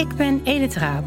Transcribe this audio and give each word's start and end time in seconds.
Ik 0.00 0.14
ben 0.16 0.40
Edith 0.44 0.74
Raap. 0.74 1.04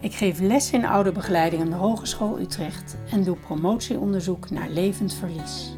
Ik 0.00 0.14
geef 0.14 0.40
les 0.40 0.72
in 0.72 0.84
ouderbegeleiding 0.84 1.62
aan 1.62 1.70
de 1.70 1.76
Hogeschool 1.76 2.40
Utrecht 2.40 2.96
en 3.10 3.24
doe 3.24 3.36
promotieonderzoek 3.36 4.50
naar 4.50 4.68
levend 4.68 5.14
verlies. 5.14 5.76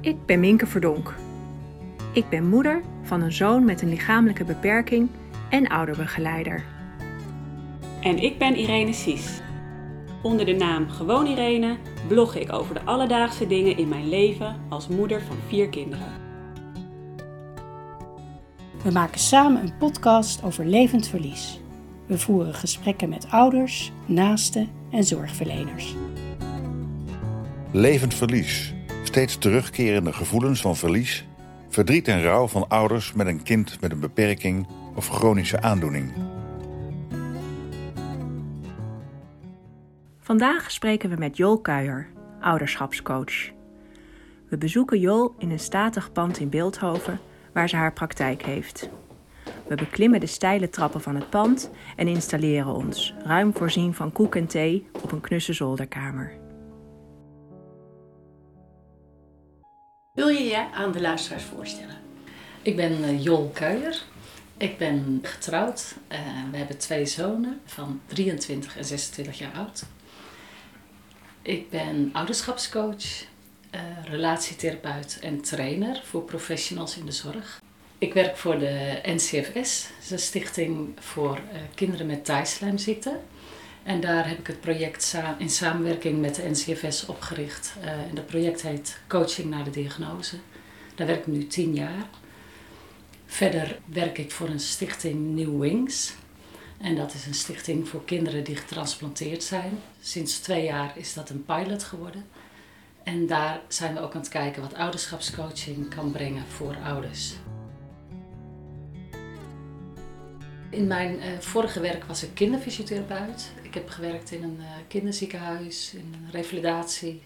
Ik 0.00 0.26
ben 0.26 0.40
Minke 0.40 0.66
Verdonk. 0.66 1.14
Ik 2.12 2.28
ben 2.28 2.48
moeder 2.48 2.82
van 3.02 3.22
een 3.22 3.32
zoon 3.32 3.64
met 3.64 3.82
een 3.82 3.88
lichamelijke 3.88 4.44
beperking 4.44 5.08
en 5.50 5.68
ouderbegeleider. 5.68 6.64
En 8.02 8.18
ik 8.18 8.38
ben 8.38 8.56
Irene 8.56 8.92
Sies. 8.92 9.40
Onder 10.22 10.46
de 10.46 10.54
naam 10.54 10.88
Gewoon 10.88 11.26
Irene 11.26 11.76
blog 12.08 12.34
ik 12.34 12.52
over 12.52 12.74
de 12.74 12.82
alledaagse 12.84 13.46
dingen 13.46 13.76
in 13.76 13.88
mijn 13.88 14.08
leven 14.08 14.56
als 14.68 14.88
moeder 14.88 15.20
van 15.22 15.36
vier 15.48 15.68
kinderen. 15.68 16.19
We 18.82 18.90
maken 18.90 19.20
samen 19.20 19.62
een 19.62 19.76
podcast 19.76 20.42
over 20.42 20.66
levend 20.66 21.08
verlies. 21.08 21.60
We 22.06 22.18
voeren 22.18 22.54
gesprekken 22.54 23.08
met 23.08 23.26
ouders, 23.30 23.92
naasten 24.06 24.68
en 24.90 25.04
zorgverleners. 25.04 25.94
Levend 27.70 28.14
verlies. 28.14 28.74
Steeds 29.02 29.38
terugkerende 29.38 30.12
gevoelens 30.12 30.60
van 30.60 30.76
verlies, 30.76 31.26
verdriet 31.68 32.08
en 32.08 32.22
rouw 32.22 32.46
van 32.46 32.68
ouders 32.68 33.12
met 33.12 33.26
een 33.26 33.42
kind 33.42 33.80
met 33.80 33.92
een 33.92 34.00
beperking 34.00 34.66
of 34.94 35.08
chronische 35.08 35.60
aandoening. 35.60 36.12
Vandaag 40.18 40.70
spreken 40.70 41.10
we 41.10 41.16
met 41.16 41.36
Jol 41.36 41.60
Kuijer, 41.60 42.08
ouderschapscoach. 42.40 43.50
We 44.48 44.58
bezoeken 44.58 45.00
Jol 45.00 45.34
in 45.38 45.50
een 45.50 45.58
statig 45.58 46.12
pand 46.12 46.38
in 46.38 46.48
Beeldhoven 46.48 47.20
waar 47.52 47.68
ze 47.68 47.76
haar 47.76 47.92
praktijk 47.92 48.42
heeft. 48.42 48.88
We 49.68 49.74
beklimmen 49.74 50.20
de 50.20 50.26
steile 50.26 50.68
trappen 50.68 51.00
van 51.00 51.14
het 51.14 51.30
pand 51.30 51.70
en 51.96 52.08
installeren 52.08 52.74
ons, 52.74 53.14
ruim 53.24 53.54
voorzien 53.54 53.94
van 53.94 54.12
koek 54.12 54.34
en 54.36 54.46
thee, 54.46 54.88
op 55.02 55.12
een 55.12 55.20
knusse 55.20 55.52
zolderkamer. 55.52 56.32
Wil 60.12 60.28
je 60.28 60.42
je 60.42 60.70
aan 60.72 60.92
de 60.92 61.00
luisteraars 61.00 61.44
voorstellen? 61.44 61.96
Ik 62.62 62.76
ben 62.76 62.92
uh, 62.92 63.24
Jol 63.24 63.50
Kuijer. 63.54 64.02
Ik 64.56 64.78
ben 64.78 65.18
getrouwd. 65.22 65.94
Uh, 66.12 66.18
we 66.50 66.56
hebben 66.56 66.78
twee 66.78 67.06
zonen 67.06 67.60
van 67.64 68.00
23 68.06 68.76
en 68.76 68.84
26 68.84 69.38
jaar 69.38 69.52
oud. 69.52 69.84
Ik 71.42 71.70
ben 71.70 72.10
ouderschapscoach, 72.12 73.24
uh, 73.74 73.80
relatietherapeut 74.04 75.18
en 75.20 75.40
trainer 75.40 76.02
voor 76.04 76.22
professionals 76.22 76.96
in 76.96 77.06
de 77.06 77.12
zorg. 77.12 77.62
Ik 77.98 78.14
werk 78.14 78.36
voor 78.36 78.58
de 78.58 79.00
NCFS, 79.02 79.88
de 80.08 80.16
Stichting 80.16 80.88
voor 80.98 81.36
uh, 81.36 81.58
Kinderen 81.74 82.06
met 82.06 82.24
Taaislijmziekte. 82.24 83.18
En 83.82 84.00
daar 84.00 84.28
heb 84.28 84.38
ik 84.38 84.46
het 84.46 84.60
project 84.60 85.16
in 85.38 85.50
samenwerking 85.50 86.20
met 86.20 86.34
de 86.34 86.48
NCFS 86.48 87.06
opgericht. 87.06 87.74
Uh, 87.84 87.90
en 87.90 88.14
dat 88.14 88.26
project 88.26 88.62
heet 88.62 89.00
Coaching 89.08 89.50
naar 89.50 89.64
de 89.64 89.70
Diagnose. 89.70 90.36
Daar 90.94 91.06
werk 91.06 91.20
ik 91.20 91.26
nu 91.26 91.46
tien 91.46 91.74
jaar. 91.74 92.08
Verder 93.26 93.78
werk 93.84 94.18
ik 94.18 94.30
voor 94.30 94.48
een 94.48 94.60
stichting 94.60 95.34
New 95.34 95.60
Wings. 95.60 96.12
En 96.80 96.96
dat 96.96 97.14
is 97.14 97.26
een 97.26 97.34
stichting 97.34 97.88
voor 97.88 98.04
kinderen 98.04 98.44
die 98.44 98.56
getransplanteerd 98.56 99.42
zijn. 99.42 99.78
Sinds 100.00 100.38
twee 100.38 100.64
jaar 100.64 100.92
is 100.96 101.14
dat 101.14 101.30
een 101.30 101.44
pilot 101.44 101.82
geworden. 101.82 102.24
En 103.02 103.26
daar 103.26 103.60
zijn 103.68 103.94
we 103.94 104.00
ook 104.00 104.14
aan 104.14 104.20
het 104.20 104.28
kijken 104.28 104.62
wat 104.62 104.74
ouderschapscoaching 104.74 105.94
kan 105.94 106.10
brengen 106.10 106.46
voor 106.46 106.76
ouders. 106.84 107.34
In 110.70 110.86
mijn 110.86 111.16
uh, 111.16 111.38
vorige 111.38 111.80
werk 111.80 112.04
was 112.04 112.22
ik 112.22 112.34
kinderfysiotherapeut. 112.34 113.52
Ik 113.62 113.74
heb 113.74 113.88
gewerkt 113.88 114.30
in 114.30 114.42
een 114.42 114.56
uh, 114.58 114.66
kinderziekenhuis, 114.88 115.94
in 115.94 116.14
een 116.14 116.30
revalidatie 116.30 117.22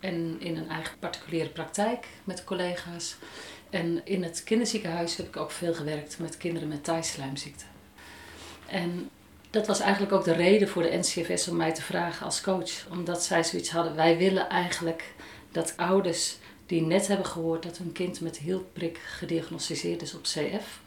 en 0.00 0.40
in 0.40 0.56
een 0.56 0.68
eigen 0.68 0.98
particuliere 0.98 1.48
praktijk 1.48 2.06
met 2.24 2.44
collega's. 2.44 3.16
En 3.70 4.00
in 4.04 4.22
het 4.22 4.42
kinderziekenhuis 4.44 5.16
heb 5.16 5.26
ik 5.26 5.36
ook 5.36 5.50
veel 5.50 5.74
gewerkt 5.74 6.18
met 6.18 6.36
kinderen 6.36 6.68
met 6.68 6.84
taaislijmziekte. 6.84 7.64
En 8.66 9.10
dat 9.50 9.66
was 9.66 9.80
eigenlijk 9.80 10.12
ook 10.12 10.24
de 10.24 10.32
reden 10.32 10.68
voor 10.68 10.82
de 10.82 10.96
NCFS 10.96 11.48
om 11.48 11.56
mij 11.56 11.74
te 11.74 11.82
vragen 11.82 12.26
als 12.26 12.40
coach. 12.40 12.86
Omdat 12.90 13.22
zij 13.22 13.44
zoiets 13.44 13.70
hadden, 13.70 13.94
wij 13.94 14.16
willen 14.16 14.48
eigenlijk 14.48 15.14
dat 15.52 15.76
ouders 15.76 16.36
die 16.66 16.82
net 16.82 17.06
hebben 17.06 17.26
gehoord 17.26 17.62
dat 17.62 17.78
hun 17.78 17.92
kind 17.92 18.20
met 18.20 18.38
hielprik 18.38 18.98
gediagnosticeerd 18.98 20.02
is 20.02 20.14
op 20.14 20.22
CF, 20.22 20.80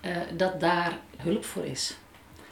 uh, 0.00 0.16
dat 0.36 0.60
daar 0.60 0.98
hulp 1.16 1.44
voor 1.44 1.64
is. 1.64 1.96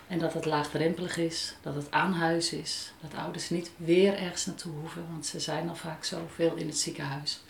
En 0.07 0.19
dat 0.19 0.35
het 0.35 0.45
laagdrempelig 0.45 1.17
is, 1.17 1.55
dat 1.63 1.75
het 1.75 1.91
aan 1.91 2.13
huis 2.13 2.53
is, 2.53 2.93
dat 3.01 3.15
ouders 3.15 3.51
niet 3.51 3.71
weer 3.77 4.15
ergens 4.15 4.47
naartoe 4.47 4.73
hoeven, 4.73 5.07
want 5.11 5.27
ze 5.27 5.41
zijn 5.41 5.69
al 5.69 5.75
vaak 5.75 6.05
zoveel 6.05 6.55
in 6.55 6.67
het 6.67 6.79
ziekenhuis. 6.79 7.41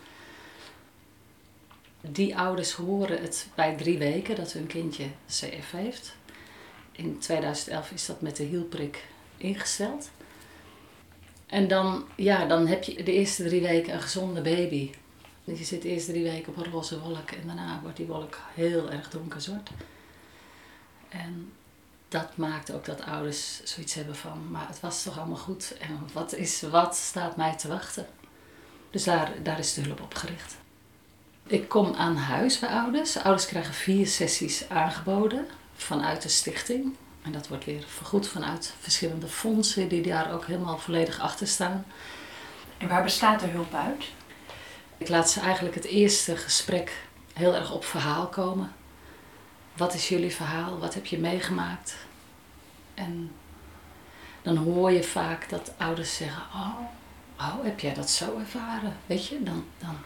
Die 2.01 2.37
ouders 2.37 2.73
horen 2.73 3.21
het 3.21 3.47
bij 3.55 3.77
drie 3.77 3.99
weken 3.99 4.37
dat 4.37 4.53
hun 4.53 4.67
kindje 4.67 5.07
CF 5.27 5.71
heeft. 5.71 6.17
In 7.01 7.19
2011 7.19 7.91
is 7.91 8.07
dat 8.07 8.21
met 8.21 8.37
de 8.37 8.43
hielprik 8.43 9.05
ingesteld. 9.37 10.11
En 11.47 11.69
dan, 11.69 12.05
ja, 12.15 12.47
dan 12.47 12.67
heb 12.67 12.85
je 12.85 13.03
de 13.03 13.13
eerste 13.13 13.45
drie 13.45 13.61
weken 13.61 13.95
een 13.95 14.01
gezonde 14.01 14.41
baby. 14.41 14.91
Dus 15.45 15.59
je 15.59 15.65
zit 15.65 15.83
de 15.83 15.89
eerste 15.89 16.11
drie 16.11 16.23
weken 16.23 16.53
op 16.53 16.65
een 16.65 16.73
roze 16.73 17.01
wolk 17.01 17.31
en 17.31 17.47
daarna 17.47 17.81
wordt 17.83 17.97
die 17.97 18.07
wolk 18.07 18.39
heel 18.55 18.91
erg 18.91 19.11
donkerzwart. 19.11 19.71
En 21.09 21.53
dat 22.09 22.37
maakt 22.37 22.73
ook 22.73 22.85
dat 22.85 23.03
ouders 23.03 23.65
zoiets 23.65 23.95
hebben 23.95 24.17
van, 24.17 24.51
maar 24.51 24.69
het 24.69 24.81
was 24.81 25.03
toch 25.03 25.19
allemaal 25.19 25.37
goed 25.37 25.77
en 25.79 26.09
wat, 26.13 26.35
is, 26.35 26.63
wat 26.63 26.97
staat 26.97 27.37
mij 27.37 27.57
te 27.57 27.69
wachten? 27.69 28.07
Dus 28.91 29.05
daar, 29.05 29.33
daar 29.43 29.59
is 29.59 29.75
de 29.75 29.81
hulp 29.81 30.01
op 30.01 30.15
gericht. 30.15 30.57
Ik 31.47 31.69
kom 31.69 31.95
aan 31.95 32.17
huis 32.17 32.59
bij 32.59 32.69
ouders. 32.69 33.17
Ouders 33.17 33.47
krijgen 33.47 33.75
vier 33.75 34.07
sessies 34.07 34.69
aangeboden 34.69 35.47
vanuit 35.83 36.23
de 36.23 36.29
stichting. 36.29 36.97
En 37.23 37.33
dat 37.33 37.49
wordt 37.49 37.65
weer 37.65 37.85
vergoed 37.87 38.29
vanuit 38.29 38.75
verschillende 38.81 39.27
fondsen 39.27 39.89
die 39.89 40.03
daar 40.03 40.33
ook 40.33 40.47
helemaal 40.47 40.79
volledig 40.79 41.21
achter 41.21 41.47
staan. 41.47 41.85
En 42.79 42.89
waar 42.89 43.03
bestaat 43.03 43.41
de 43.41 43.47
hulp 43.47 43.75
uit? 43.75 44.05
Ik 44.99 45.09
laat 45.09 45.31
ze 45.31 45.41
eigenlijk 45.41 45.75
het 45.75 45.85
eerste 45.85 46.37
gesprek 46.37 47.09
heel 47.33 47.55
erg 47.55 47.73
op 47.73 47.85
verhaal 47.85 48.27
komen. 48.27 48.73
Wat 49.77 49.95
is 49.95 50.09
jullie 50.09 50.35
verhaal? 50.35 50.79
Wat 50.79 50.95
heb 50.95 51.07
je 51.07 51.19
meegemaakt? 51.19 51.95
En 52.95 53.33
dan 54.43 54.57
hoor 54.57 54.91
je 54.91 55.03
vaak 55.03 55.49
dat 55.49 55.73
ouders 55.77 56.17
zeggen: 56.17 56.43
Oh, 56.55 56.79
oh 57.39 57.65
heb 57.65 57.81
jij 57.81 57.95
dat 57.95 58.11
zo 58.11 58.39
ervaren? 58.39 58.97
Weet 59.07 59.27
je, 59.27 59.43
dan. 59.43 59.65
dan 59.79 59.97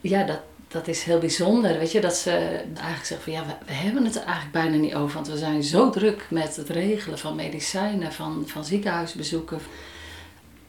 ja, 0.00 0.22
dat, 0.22 0.40
dat 0.68 0.88
is 0.88 1.02
heel 1.02 1.18
bijzonder. 1.18 1.78
Weet 1.78 1.92
je, 1.92 2.00
dat 2.00 2.16
ze 2.16 2.30
eigenlijk 2.74 3.04
zeggen 3.04 3.20
van 3.20 3.32
ja, 3.32 3.58
we, 3.66 3.72
hebben 3.72 4.04
het 4.04 4.16
er 4.16 4.22
eigenlijk 4.22 4.52
bijna 4.52 4.76
niet 4.76 4.94
over. 4.94 5.14
Want 5.14 5.28
we 5.28 5.38
zijn 5.38 5.62
zo 5.62 5.90
druk 5.90 6.26
met 6.30 6.56
het 6.56 6.68
regelen 6.68 7.18
van 7.18 7.34
medicijnen, 7.34 8.12
van, 8.12 8.44
van 8.46 8.64
ziekenhuisbezoeken. 8.64 9.58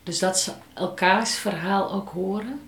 Dus 0.03 0.19
dat 0.19 0.39
ze 0.39 0.51
elkaars 0.73 1.35
verhaal 1.35 1.91
ook 1.91 2.09
horen, 2.09 2.59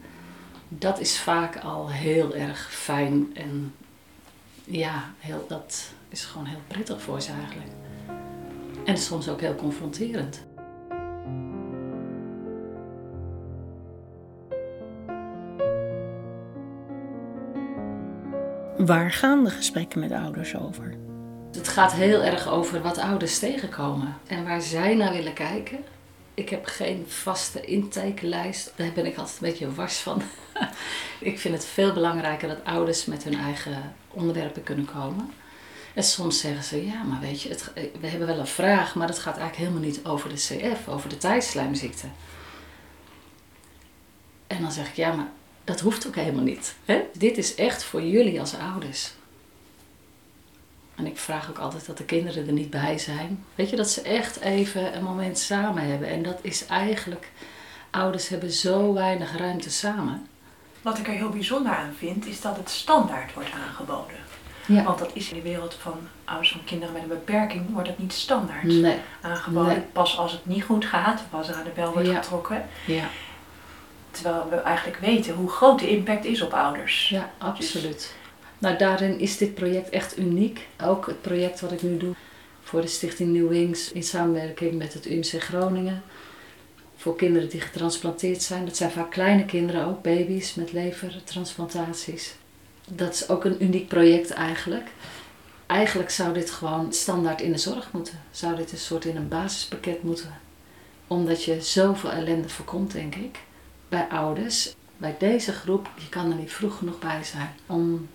dat 0.68 1.00
is 1.00 1.20
vaak 1.20 1.58
al 1.58 1.90
heel 1.90 2.36
erg 2.36 2.74
fijn. 2.74 3.32
En 3.34 3.74
ja, 4.64 5.14
heel, 5.20 5.46
dat 5.48 5.92
is 6.10 6.26
gewoon 6.26 6.46
heel 6.48 6.62
prettig 6.68 7.02
voor 7.02 7.22
ze 7.22 7.32
eigenlijk. 7.32 7.72
En 8.86 8.98
soms 8.98 9.30
ook 9.30 9.42
heel 9.42 9.56
confronterend. 9.56 10.42
Waar 18.86 19.12
gaan 19.12 19.44
de 19.44 19.50
gesprekken 19.50 20.00
met 20.00 20.12
ouders 20.12 20.56
over? 20.56 20.98
Het 21.52 21.68
gaat 21.68 21.94
heel 21.94 22.24
erg 22.24 22.48
over 22.48 22.82
wat 22.82 22.98
ouders 22.98 23.40
tegenkomen 23.40 24.18
en 24.28 24.44
waar 24.44 24.62
zij 24.62 24.96
naar 24.96 25.14
willen 25.14 25.34
kijken. 25.34 25.80
Ik 26.34 26.50
heb 26.50 26.66
geen 26.66 27.06
vaste 27.08 27.62
intakelijst. 27.62 28.74
Daar 28.76 28.92
ben 28.92 29.06
ik 29.06 29.18
altijd 29.18 29.42
een 29.42 29.50
beetje 29.50 29.74
wars 29.74 29.98
van. 29.98 30.22
ik 31.20 31.40
vind 31.40 31.54
het 31.54 31.66
veel 31.66 31.94
belangrijker 31.94 32.48
dat 32.48 32.64
ouders 32.64 33.06
met 33.06 33.24
hun 33.24 33.40
eigen 33.40 33.96
onderwerpen 34.10 34.64
kunnen 34.64 34.86
komen. 34.86 35.32
En 35.94 36.04
soms 36.04 36.40
zeggen 36.40 36.64
ze, 36.64 36.86
ja, 36.86 37.04
maar 37.04 37.20
weet 37.20 37.42
je, 37.42 37.50
het, 37.50 37.72
we 38.00 38.08
hebben 38.08 38.28
wel 38.28 38.40
een 38.40 38.48
vraag, 38.48 38.96
maar 38.96 39.08
het 39.08 39.20
gaat 39.20 39.38
eigenlijk 39.38 39.58
helemaal 39.58 39.90
niet 39.90 40.06
over 40.06 40.30
de 40.30 40.36
CF, 40.36 40.88
over 40.88 41.10
de 41.10 41.18
tijdslijmziekte. 41.18 42.08
En 44.48 44.62
dan 44.62 44.72
zeg 44.72 44.88
ik, 44.88 44.96
ja, 44.96 45.14
maar 45.14 45.30
dat 45.70 45.80
hoeft 45.80 46.08
ook 46.08 46.16
helemaal 46.16 46.44
niet. 46.44 46.76
Hè? 46.86 47.02
Dit 47.14 47.38
is 47.38 47.56
echt 47.56 47.84
voor 47.84 48.02
jullie 48.02 48.40
als 48.40 48.56
ouders. 48.56 49.12
En 50.96 51.06
ik 51.06 51.18
vraag 51.18 51.50
ook 51.50 51.58
altijd 51.58 51.86
dat 51.86 51.98
de 51.98 52.04
kinderen 52.04 52.48
er 52.48 52.54
niet 52.54 52.70
bij 52.70 52.98
zijn. 52.98 53.44
Weet 53.56 53.70
je, 53.70 53.76
dat 53.76 53.90
ze 53.90 54.02
echt 54.02 54.40
even 54.40 54.96
een 54.96 55.04
moment 55.04 55.38
samen 55.38 55.84
hebben. 55.90 56.08
En 56.10 56.24
dat 56.24 56.40
is 56.42 56.66
eigenlijk, 56.66 57.32
ouders 57.90 58.28
hebben 58.28 58.52
zo 58.52 58.94
weinig 58.94 59.38
ruimte 59.38 59.70
samen. 59.70 60.28
Wat 60.82 60.98
ik 60.98 61.08
er 61.08 61.14
heel 61.14 61.30
bijzonder 61.30 61.72
aan 61.76 61.94
vind, 61.98 62.26
is 62.26 62.42
dat 62.42 62.58
het 62.58 62.70
standaard 62.70 63.34
wordt 63.34 63.50
aangeboden. 63.52 64.16
Ja. 64.66 64.84
Want 64.84 65.00
dat 65.00 65.10
is 65.14 65.30
in 65.30 65.36
de 65.36 65.42
wereld 65.50 65.74
van 65.74 65.94
ouders 66.26 66.52
van 66.52 66.64
kinderen 66.64 66.94
met 66.94 67.02
een 67.02 67.08
beperking, 67.08 67.74
wordt 67.74 67.88
het 67.88 67.98
niet 68.00 68.14
standaard 68.14 68.64
Nee. 68.64 68.98
aangeboden. 69.22 69.68
Nee. 69.74 69.82
Pas 69.92 70.18
als 70.18 70.32
het 70.32 70.46
niet 70.46 70.64
goed 70.64 70.86
gaat, 70.86 71.22
als 71.32 71.48
er 71.50 71.56
aan 71.56 71.64
de 71.64 71.72
bel 71.76 71.94
wordt 71.94 72.08
Ja. 72.08 72.16
getrokken. 72.22 72.66
Ja, 72.86 73.10
Terwijl 74.12 74.50
we 74.50 74.56
eigenlijk 74.56 75.00
weten 75.00 75.34
hoe 75.34 75.50
groot 75.50 75.80
de 75.80 75.90
impact 75.90 76.26
is 76.26 76.42
op 76.42 76.54
ouders. 76.54 77.10
ja 77.10 77.32
absoluut. 77.38 78.14
Nou, 78.58 78.78
daarin 78.78 79.20
is 79.20 79.38
dit 79.38 79.54
project 79.54 79.90
echt 79.90 80.18
uniek. 80.18 80.68
Ook 80.84 81.06
het 81.06 81.22
project 81.22 81.60
wat 81.60 81.72
ik 81.72 81.82
nu 81.82 81.98
doe 81.98 82.16
voor 82.64 82.82
de 82.82 82.88
Stichting 82.88 83.34
New 83.34 83.48
Wings 83.48 83.92
in 83.92 84.04
samenwerking 84.04 84.74
met 84.74 84.94
het 84.94 85.06
UMC 85.06 85.44
Groningen. 85.44 86.04
Voor 86.96 87.16
kinderen 87.16 87.50
die 87.50 87.62
getransplanteerd 87.62 88.42
zijn. 88.42 88.66
Dat 88.66 88.78
zijn 88.78 88.92
vaak 88.92 89.12
kleine 89.12 89.46
kinderen 89.46 89.86
ook, 89.86 90.02
baby's 90.02 90.54
met 90.54 90.72
levertransplantaties. 90.72 92.36
Dat 92.88 93.14
is 93.14 93.30
ook 93.30 93.46
een 93.46 93.64
uniek 93.64 93.88
project 93.88 94.32
eigenlijk. 94.32 94.88
Eigenlijk 95.66 96.10
zou 96.10 96.34
dit 96.34 96.52
gewoon 96.52 96.94
standaard 96.94 97.42
in 97.42 97.52
de 97.52 97.58
zorg 97.58 97.92
moeten. 97.92 98.20
Zou 98.32 98.56
dit 98.56 98.72
een 98.72 98.78
soort 98.78 99.06
in 99.06 99.16
een 99.16 99.28
basispakket 99.28 100.04
moeten. 100.04 100.38
Omdat 101.08 101.44
je 101.44 101.62
zoveel 101.62 102.12
ellende 102.12 102.50
voorkomt, 102.50 102.92
denk 102.92 103.16
ik. 103.16 103.40
Bij 103.90 104.08
ouders. 104.10 104.76
Bij 104.98 105.16
deze 105.20 105.52
groep, 105.52 105.90
je 105.98 106.10
kan 106.10 106.32
er 106.32 106.38
niet 106.38 106.54
vroeg 106.54 106.78
genoeg 106.78 107.00
bij 107.00 107.24
zijn. 107.24 107.56
Om 107.66 108.10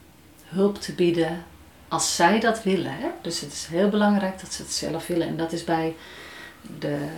hulp 0.45 0.81
te 0.81 0.93
bieden 0.93 1.45
als 1.89 2.17
zij 2.17 2.41
dat 2.41 2.63
willen. 2.63 2.97
Hè? 2.97 3.09
Dus 3.23 3.41
het 3.41 3.53
is 3.53 3.67
heel 3.67 3.89
belangrijk 3.89 4.41
dat 4.41 4.53
ze 4.53 4.63
het 4.63 4.73
zelf 4.73 5.07
willen. 5.07 5.27
En 5.27 5.37
dat 5.37 5.53
is 5.53 5.65
bij 5.65 5.95
de 6.79 7.09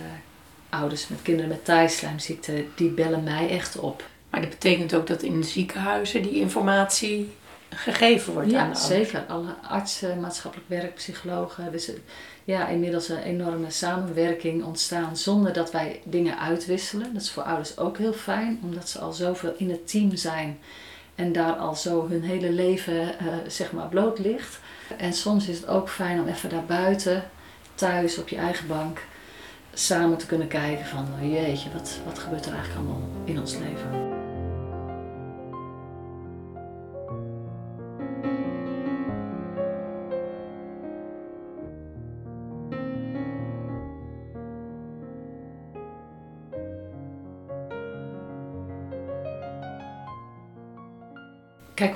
ouders 0.69 1.07
met 1.07 1.21
kinderen 1.21 1.49
met 1.49 1.65
taaislijmziekte. 1.65 2.65
Die 2.75 2.89
bellen 2.89 3.23
mij 3.23 3.49
echt 3.49 3.77
op. 3.79 4.09
Maar 4.29 4.41
dat 4.41 4.49
betekent 4.49 4.95
ook 4.95 5.07
dat 5.07 5.21
in 5.21 5.43
ziekenhuizen 5.43 6.21
die 6.21 6.39
informatie 6.39 7.35
gegeven 7.69 8.33
wordt 8.33 8.47
aan 8.47 8.53
Ja, 8.53 8.59
de 8.59 8.65
ouders. 8.65 8.87
zeker. 8.87 9.25
Alle 9.27 9.55
artsen, 9.69 10.19
maatschappelijk 10.19 10.69
werk, 10.69 10.93
psychologen. 10.95 11.71
Dus 11.71 11.91
ja, 12.43 12.67
inmiddels 12.67 13.09
een 13.09 13.23
enorme 13.23 13.69
samenwerking 13.71 14.63
ontstaan 14.63 15.17
zonder 15.17 15.53
dat 15.53 15.71
wij 15.71 16.01
dingen 16.03 16.39
uitwisselen. 16.39 17.13
Dat 17.13 17.21
is 17.21 17.31
voor 17.31 17.43
ouders 17.43 17.77
ook 17.77 17.97
heel 17.97 18.13
fijn, 18.13 18.59
omdat 18.63 18.89
ze 18.89 18.99
al 18.99 19.13
zoveel 19.13 19.53
in 19.57 19.69
het 19.69 19.87
team 19.87 20.15
zijn 20.15 20.59
en 21.15 21.31
daar 21.31 21.53
al 21.53 21.75
zo 21.75 22.07
hun 22.09 22.23
hele 22.23 22.51
leven 22.51 23.19
eh, 23.19 23.25
zeg 23.47 23.71
maar 23.71 23.87
bloot 23.87 24.19
ligt. 24.19 24.59
En 24.97 25.13
soms 25.13 25.47
is 25.47 25.57
het 25.57 25.67
ook 25.67 25.89
fijn 25.89 26.19
om 26.19 26.27
even 26.27 26.49
daar 26.49 26.65
buiten, 26.65 27.29
thuis 27.75 28.17
op 28.17 28.29
je 28.29 28.35
eigen 28.35 28.67
bank, 28.67 28.99
samen 29.73 30.17
te 30.17 30.25
kunnen 30.25 30.47
kijken 30.47 30.85
van 30.85 31.07
oh 31.21 31.31
jeetje, 31.33 31.69
wat, 31.73 31.97
wat 32.05 32.19
gebeurt 32.19 32.45
er 32.45 32.53
eigenlijk 32.53 32.79
allemaal 32.87 33.09
in 33.25 33.39
ons 33.39 33.53
leven. 33.53 34.06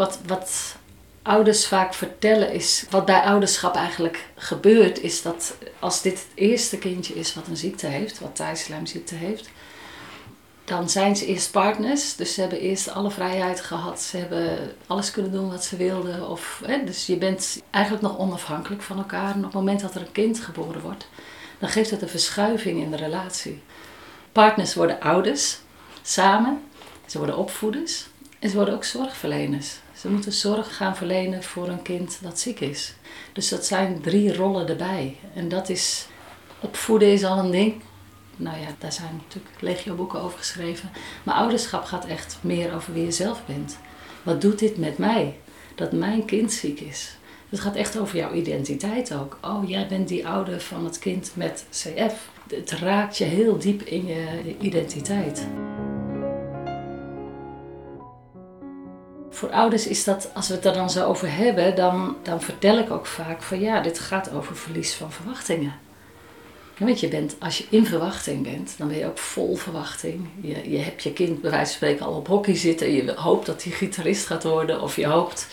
Wat, 0.01 0.19
wat 0.27 0.75
ouders 1.21 1.68
vaak 1.68 1.94
vertellen 1.94 2.53
is, 2.53 2.86
wat 2.89 3.06
bij 3.06 3.21
ouderschap 3.21 3.75
eigenlijk 3.75 4.27
gebeurt, 4.36 5.00
is 5.00 5.21
dat 5.21 5.56
als 5.80 6.01
dit 6.01 6.13
het 6.13 6.27
eerste 6.33 6.77
kindje 6.77 7.13
is 7.13 7.33
wat 7.33 7.48
een 7.48 7.57
ziekte 7.57 7.88
heeft, 7.88 8.19
wat 8.19 8.36
taaislijmziekte 8.36 9.15
heeft, 9.15 9.50
dan 10.63 10.89
zijn 10.89 11.15
ze 11.15 11.25
eerst 11.25 11.51
partners. 11.51 12.15
Dus 12.15 12.33
ze 12.33 12.42
hebben 12.42 12.59
eerst 12.59 12.89
alle 12.89 13.12
vrijheid 13.12 13.62
gehad. 13.62 14.01
Ze 14.01 14.18
hebben 14.18 14.75
alles 14.88 15.12
kunnen 15.12 15.31
doen 15.31 15.50
wat 15.50 15.63
ze 15.63 15.77
wilden. 15.77 16.30
Of, 16.30 16.62
hè, 16.65 16.83
dus 16.83 17.06
je 17.06 17.18
bent 17.18 17.62
eigenlijk 17.69 18.03
nog 18.03 18.18
onafhankelijk 18.18 18.81
van 18.81 18.98
elkaar. 18.98 19.31
En 19.31 19.38
op 19.38 19.44
het 19.44 19.53
moment 19.53 19.81
dat 19.81 19.95
er 19.95 20.01
een 20.01 20.12
kind 20.12 20.39
geboren 20.39 20.81
wordt, 20.81 21.07
dan 21.59 21.69
geeft 21.69 21.89
het 21.89 22.01
een 22.01 22.09
verschuiving 22.09 22.81
in 22.81 22.92
de 22.92 22.98
relatie. 22.98 23.62
Partners 24.31 24.74
worden 24.74 25.00
ouders, 25.00 25.57
samen. 26.01 26.62
Ze 27.06 27.18
worden 27.18 27.38
opvoeders. 27.38 28.09
En 28.42 28.50
ze 28.50 28.56
worden 28.56 28.74
ook 28.74 28.84
zorgverleners. 28.84 29.76
Ze 29.96 30.10
moeten 30.10 30.32
zorg 30.32 30.76
gaan 30.76 30.96
verlenen 30.96 31.44
voor 31.44 31.68
een 31.68 31.82
kind 31.82 32.20
dat 32.22 32.40
ziek 32.40 32.60
is. 32.60 32.94
Dus 33.34 33.50
dat 33.50 33.66
zijn 33.66 34.02
drie 34.02 34.36
rollen 34.36 34.68
erbij. 34.68 35.18
En 35.34 35.50
dat 35.50 35.70
is, 35.70 36.08
opvoeden 36.60 37.08
is 37.08 37.24
al 37.24 37.38
een 37.38 37.52
ding. 37.52 37.82
Nou 38.36 38.60
ja, 38.60 38.68
daar 38.78 38.92
zijn 38.92 39.22
natuurlijk 39.24 39.62
legio 39.62 39.96
boeken 39.96 40.22
over 40.22 40.38
geschreven. 40.38 40.90
Maar 41.24 41.36
ouderschap 41.36 41.84
gaat 41.84 42.06
echt 42.06 42.38
meer 42.42 42.74
over 42.76 42.94
wie 42.94 43.04
je 43.04 43.12
zelf 43.12 43.46
bent. 43.46 43.78
Wat 44.24 44.42
doet 44.42 44.60
dit 44.60 44.78
met 44.78 44.98
mij? 44.98 45.40
Dat 45.76 45.92
mijn 45.92 46.26
kind 46.26 46.52
ziek 46.52 46.80
is. 46.80 47.16
Het 47.50 47.60
gaat 47.60 47.76
echt 47.76 48.00
over 48.00 48.18
jouw 48.18 48.34
identiteit 48.34 49.14
ook. 49.14 49.38
Oh, 49.42 49.70
jij 49.70 49.88
bent 49.88 50.08
die 50.08 50.28
ouder 50.28 50.62
van 50.62 50.86
het 50.86 51.00
kind 51.00 51.32
met 51.36 51.66
CF. 51.70 52.30
Het 52.50 52.72
raakt 52.72 53.18
je 53.18 53.24
heel 53.24 53.58
diep 53.58 53.82
in 53.82 54.06
je 54.06 54.56
identiteit. 54.60 55.48
Voor 59.42 59.52
ouders 59.52 59.88
is 59.88 60.04
dat, 60.04 60.30
als 60.34 60.48
we 60.48 60.54
het 60.54 60.66
er 60.66 60.74
dan 60.74 60.90
zo 60.90 61.08
over 61.08 61.36
hebben, 61.36 61.76
dan, 61.76 62.16
dan 62.24 62.42
vertel 62.42 62.78
ik 62.78 62.92
ook 62.92 63.06
vaak 63.06 63.42
van 63.42 63.60
ja, 63.60 63.82
dit 63.82 64.00
gaat 64.00 64.32
over 64.32 64.56
verlies 64.56 64.94
van 64.94 65.12
verwachtingen. 65.12 65.74
Want 66.78 67.00
je 67.00 67.08
bent, 67.08 67.36
als 67.40 67.58
je 67.58 67.66
in 67.70 67.86
verwachting 67.86 68.44
bent, 68.44 68.76
dan 68.78 68.88
ben 68.88 68.98
je 68.98 69.06
ook 69.06 69.18
vol 69.18 69.56
verwachting. 69.56 70.28
Je, 70.42 70.70
je 70.72 70.78
hebt 70.78 71.04
je 71.04 71.14
kind 71.14 71.42
bij 71.42 71.52
wijze 71.52 71.66
van 71.66 71.76
spreken 71.76 72.06
al 72.06 72.14
op 72.14 72.28
hockey 72.28 72.56
zitten. 72.56 72.92
Je 72.92 73.14
hoopt 73.14 73.46
dat 73.46 73.64
hij 73.64 73.72
gitarist 73.72 74.26
gaat 74.26 74.44
worden 74.44 74.82
of 74.82 74.96
je 74.96 75.06
hoopt 75.06 75.48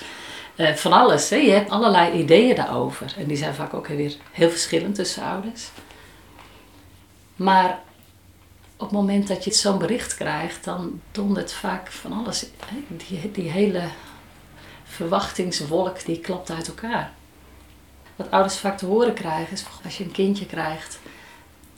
eh, 0.56 0.74
van 0.74 0.92
alles. 0.92 1.30
Hè? 1.30 1.36
Je 1.36 1.50
hebt 1.50 1.70
allerlei 1.70 2.18
ideeën 2.18 2.56
daarover. 2.56 3.14
En 3.18 3.26
die 3.26 3.36
zijn 3.36 3.54
vaak 3.54 3.74
ook 3.74 3.86
weer 3.86 4.16
heel 4.32 4.50
verschillend 4.50 4.94
tussen 4.94 5.22
ouders. 5.22 5.68
Maar 7.36 7.82
op 8.78 8.84
het 8.90 8.98
moment 8.98 9.28
dat 9.28 9.44
je 9.44 9.52
zo'n 9.52 9.78
bericht 9.78 10.14
krijgt, 10.14 10.64
dan 10.64 11.00
dondert 11.10 11.52
vaak 11.52 11.90
van 11.90 12.12
alles. 12.12 12.46
Die, 12.88 13.30
die 13.30 13.50
hele 13.50 13.82
verwachtingswolk 14.84 16.04
die 16.04 16.20
klapt 16.20 16.50
uit 16.50 16.68
elkaar. 16.68 17.12
Wat 18.16 18.30
ouders 18.30 18.58
vaak 18.58 18.78
te 18.78 18.86
horen 18.86 19.14
krijgen 19.14 19.52
is 19.52 19.64
als 19.84 19.98
je 19.98 20.04
een 20.04 20.10
kindje 20.10 20.46
krijgt. 20.46 20.98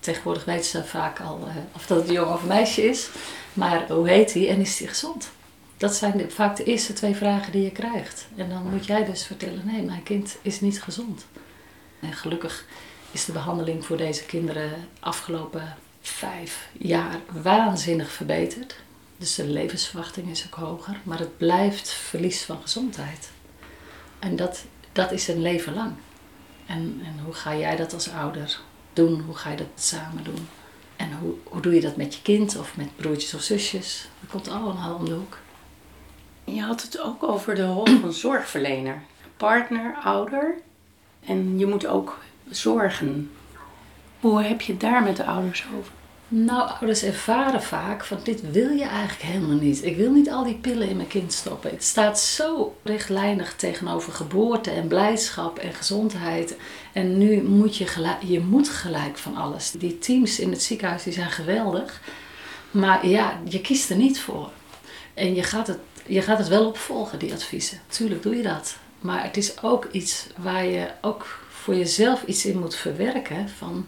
Tegenwoordig 0.00 0.44
weten 0.44 0.64
ze 0.64 0.84
vaak 0.84 1.20
al 1.20 1.40
eh, 1.48 1.56
of 1.74 1.86
dat 1.86 1.98
het 1.98 2.08
een 2.08 2.14
jongen 2.14 2.34
of 2.34 2.42
een 2.42 2.48
meisje 2.48 2.82
is. 2.82 3.08
Maar 3.52 3.88
hoe 3.88 4.08
heet 4.08 4.32
hij 4.32 4.48
en 4.48 4.60
is 4.60 4.78
hij 4.78 4.88
gezond? 4.88 5.30
Dat 5.76 5.94
zijn 5.94 6.30
vaak 6.30 6.56
de 6.56 6.64
eerste 6.64 6.92
twee 6.92 7.14
vragen 7.14 7.52
die 7.52 7.62
je 7.62 7.70
krijgt. 7.70 8.26
En 8.36 8.48
dan 8.48 8.70
moet 8.70 8.86
jij 8.86 9.04
dus 9.04 9.26
vertellen: 9.26 9.62
nee, 9.64 9.82
mijn 9.82 10.02
kind 10.02 10.36
is 10.42 10.60
niet 10.60 10.82
gezond. 10.82 11.26
En 12.00 12.12
gelukkig 12.12 12.66
is 13.10 13.24
de 13.24 13.32
behandeling 13.32 13.84
voor 13.84 13.96
deze 13.96 14.24
kinderen 14.24 14.88
afgelopen 15.00 15.76
vijf 16.00 16.68
jaar 16.72 17.20
waanzinnig 17.42 18.12
verbeterd. 18.12 18.76
Dus 19.16 19.34
de 19.34 19.46
levensverwachting 19.46 20.30
is 20.30 20.46
ook 20.46 20.54
hoger. 20.54 21.00
Maar 21.02 21.18
het 21.18 21.36
blijft 21.36 21.90
verlies 21.90 22.42
van 22.42 22.60
gezondheid. 22.62 23.30
En 24.18 24.36
dat, 24.36 24.64
dat 24.92 25.12
is 25.12 25.28
een 25.28 25.42
leven 25.42 25.74
lang. 25.74 25.92
En, 26.66 27.00
en 27.04 27.24
hoe 27.24 27.34
ga 27.34 27.56
jij 27.56 27.76
dat 27.76 27.94
als 27.94 28.10
ouder 28.10 28.60
doen? 28.92 29.20
Hoe 29.20 29.34
ga 29.36 29.50
je 29.50 29.56
dat 29.56 29.66
samen 29.74 30.24
doen? 30.24 30.48
En 30.96 31.12
hoe, 31.20 31.34
hoe 31.44 31.60
doe 31.60 31.74
je 31.74 31.80
dat 31.80 31.96
met 31.96 32.14
je 32.14 32.22
kind 32.22 32.56
of 32.56 32.76
met 32.76 32.96
broertjes 32.96 33.34
of 33.34 33.40
zusjes? 33.40 34.08
Dat 34.20 34.30
komt 34.30 34.48
allemaal 34.48 34.94
om 34.94 35.04
de 35.04 35.12
hoek. 35.12 35.38
Je 36.44 36.62
had 36.62 36.82
het 36.82 37.00
ook 37.00 37.22
over 37.22 37.54
de 37.54 37.66
rol 37.66 37.86
van 38.00 38.12
zorgverlener. 38.12 39.02
Partner, 39.36 39.94
ouder. 40.02 40.54
En 41.24 41.58
je 41.58 41.66
moet 41.66 41.86
ook 41.86 42.18
zorgen. 42.50 43.30
Hoe 44.20 44.42
heb 44.42 44.60
je 44.60 44.76
daar 44.76 45.02
met 45.02 45.16
de 45.16 45.24
ouders 45.24 45.66
over? 45.78 45.92
Nou, 46.28 46.70
ouders 46.70 47.02
ervaren 47.02 47.62
vaak 47.62 48.04
van 48.04 48.18
dit 48.22 48.50
wil 48.50 48.70
je 48.70 48.84
eigenlijk 48.84 49.22
helemaal 49.22 49.56
niet. 49.56 49.84
Ik 49.84 49.96
wil 49.96 50.10
niet 50.10 50.30
al 50.30 50.44
die 50.44 50.54
pillen 50.54 50.88
in 50.88 50.96
mijn 50.96 51.08
kind 51.08 51.32
stoppen. 51.32 51.70
Het 51.70 51.84
staat 51.84 52.20
zo 52.20 52.76
rechtlijnig 52.82 53.54
tegenover 53.56 54.12
geboorte 54.12 54.70
en 54.70 54.88
blijdschap 54.88 55.58
en 55.58 55.72
gezondheid. 55.72 56.56
En 56.92 57.18
nu 57.18 57.42
moet 57.42 57.76
je 57.76 57.86
gelijk, 57.86 58.22
je 58.22 58.40
moet 58.40 58.68
gelijk 58.68 59.18
van 59.18 59.36
alles. 59.36 59.70
Die 59.70 59.98
teams 59.98 60.40
in 60.40 60.50
het 60.50 60.62
ziekenhuis 60.62 61.02
die 61.02 61.12
zijn 61.12 61.30
geweldig. 61.30 62.00
Maar 62.70 63.06
ja, 63.06 63.40
je 63.44 63.60
kiest 63.60 63.90
er 63.90 63.96
niet 63.96 64.20
voor. 64.20 64.50
En 65.14 65.34
je 65.34 65.42
gaat 65.42 65.66
het, 65.66 65.78
je 66.06 66.22
gaat 66.22 66.38
het 66.38 66.48
wel 66.48 66.66
opvolgen, 66.66 67.18
die 67.18 67.32
adviezen. 67.32 67.80
Tuurlijk 67.88 68.22
doe 68.22 68.36
je 68.36 68.42
dat. 68.42 68.76
Maar 69.00 69.22
het 69.22 69.36
is 69.36 69.62
ook 69.62 69.88
iets 69.92 70.26
waar 70.36 70.64
je 70.64 70.90
ook 71.00 71.26
voor 71.48 71.74
jezelf 71.74 72.22
iets 72.22 72.46
in 72.46 72.58
moet 72.58 72.74
verwerken 72.74 73.48
van 73.48 73.86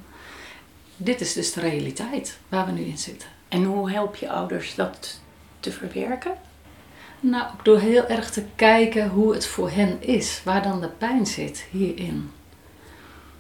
dit 1.05 1.21
is 1.21 1.33
dus 1.33 1.53
de 1.53 1.61
realiteit 1.61 2.39
waar 2.49 2.67
we 2.67 2.73
nu 2.73 2.83
in 2.83 2.99
zitten. 2.99 3.29
En 3.49 3.65
hoe 3.65 3.91
help 3.91 4.17
je 4.17 4.31
ouders 4.31 4.75
dat 4.75 5.21
te 5.61 5.73
verwerken? 5.73 6.33
Nou, 7.21 7.47
door 7.63 7.79
heel 7.79 8.07
erg 8.07 8.31
te 8.31 8.45
kijken 8.55 9.09
hoe 9.09 9.35
het 9.35 9.47
voor 9.47 9.71
hen 9.71 10.03
is, 10.03 10.41
waar 10.45 10.63
dan 10.63 10.81
de 10.81 10.89
pijn 10.89 11.27
zit 11.27 11.67
hierin. 11.71 12.31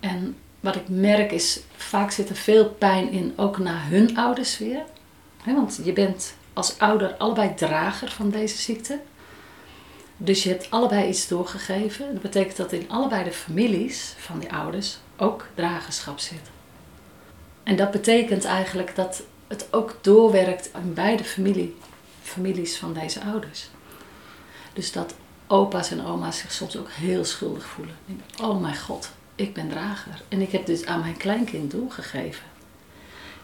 En 0.00 0.37
wat 0.61 0.76
ik 0.76 0.88
merk 0.88 1.33
is, 1.33 1.61
vaak 1.76 2.11
zit 2.11 2.28
er 2.28 2.37
veel 2.37 2.69
pijn 2.69 3.11
in, 3.11 3.33
ook 3.37 3.59
naar 3.59 3.88
hun 3.88 4.16
ouders 4.16 4.59
weer. 4.59 4.83
Want 5.45 5.81
je 5.85 5.92
bent 5.92 6.35
als 6.52 6.78
ouder 6.78 7.14
allebei 7.16 7.54
drager 7.54 8.11
van 8.11 8.31
deze 8.31 8.57
ziekte. 8.57 9.00
Dus 10.16 10.42
je 10.42 10.49
hebt 10.49 10.71
allebei 10.71 11.09
iets 11.09 11.28
doorgegeven. 11.28 12.12
Dat 12.12 12.23
betekent 12.23 12.57
dat 12.57 12.73
in 12.73 12.90
allebei 12.90 13.25
de 13.25 13.33
families 13.33 14.14
van 14.19 14.38
die 14.38 14.52
ouders 14.52 14.99
ook 15.16 15.47
dragerschap 15.54 16.19
zit. 16.19 16.51
En 17.62 17.76
dat 17.76 17.90
betekent 17.90 18.45
eigenlijk 18.45 18.97
dat 18.97 19.23
het 19.47 19.66
ook 19.71 19.99
doorwerkt 20.00 20.71
in 20.83 20.95
beide 20.95 21.25
familie, 21.25 21.76
families 22.23 22.76
van 22.76 22.92
deze 22.92 23.23
ouders. 23.23 23.69
Dus 24.73 24.92
dat 24.92 25.14
opa's 25.47 25.90
en 25.90 26.04
oma's 26.04 26.38
zich 26.38 26.52
soms 26.52 26.76
ook 26.76 26.90
heel 26.90 27.25
schuldig 27.25 27.64
voelen. 27.64 27.97
Oh 28.42 28.61
mijn 28.61 28.76
god, 28.76 29.11
ik 29.35 29.54
ben 29.54 29.69
drager. 29.69 30.23
En 30.28 30.40
ik 30.40 30.52
heb 30.52 30.66
dit 30.66 30.87
aan 30.87 31.00
mijn 31.00 31.16
kleinkind 31.16 31.71
doorgegeven. 31.71 32.45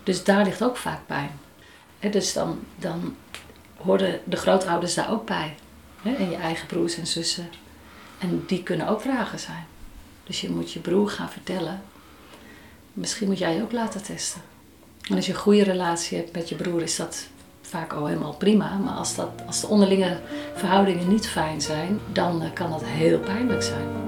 Dus 0.03 0.25
daar 0.25 0.45
ligt 0.45 0.63
ook 0.63 0.77
vaak 0.77 1.07
pijn. 1.07 1.31
dus 2.11 2.33
dan, 2.33 2.61
dan 2.77 3.17
horen 3.77 4.21
de 4.25 4.37
grootouders 4.37 4.95
daar 4.95 5.11
ook 5.11 5.27
bij. 5.27 5.55
en 6.03 6.31
je 6.31 6.37
eigen 6.37 6.67
broers 6.67 6.97
en 6.97 7.07
zussen. 7.07 7.51
En 8.19 8.45
die 8.47 8.63
kunnen 8.63 8.89
ook 8.89 9.03
drager 9.03 9.39
zijn. 9.39 9.67
Dus 10.25 10.41
je 10.41 10.51
moet 10.51 10.73
je 10.73 10.81
broer 10.81 11.11
gaan 11.11 11.31
vertellen. 11.31 11.83
Misschien 12.99 13.29
moet 13.29 13.39
jij 13.39 13.55
je 13.55 13.63
ook 13.63 13.73
laten 13.73 14.03
testen. 14.03 14.41
En 15.09 15.17
als 15.17 15.27
je 15.27 15.33
een 15.33 15.39
goede 15.39 15.63
relatie 15.63 16.19
hebt 16.19 16.33
met 16.33 16.49
je 16.49 16.55
broer, 16.55 16.83
is 16.83 16.97
dat 16.97 17.27
vaak 17.63 17.93
al 17.93 18.07
helemaal 18.07 18.35
prima. 18.35 18.77
Maar 18.77 18.95
als, 18.95 19.15
dat, 19.15 19.29
als 19.47 19.61
de 19.61 19.67
onderlinge 19.67 20.19
verhoudingen 20.55 21.09
niet 21.09 21.29
fijn 21.29 21.61
zijn, 21.61 22.01
dan 22.13 22.43
eh, 22.43 22.53
kan 22.53 22.71
dat 22.71 22.85
heel 22.85 23.19
pijnlijk 23.19 23.63
zijn. 23.63 24.08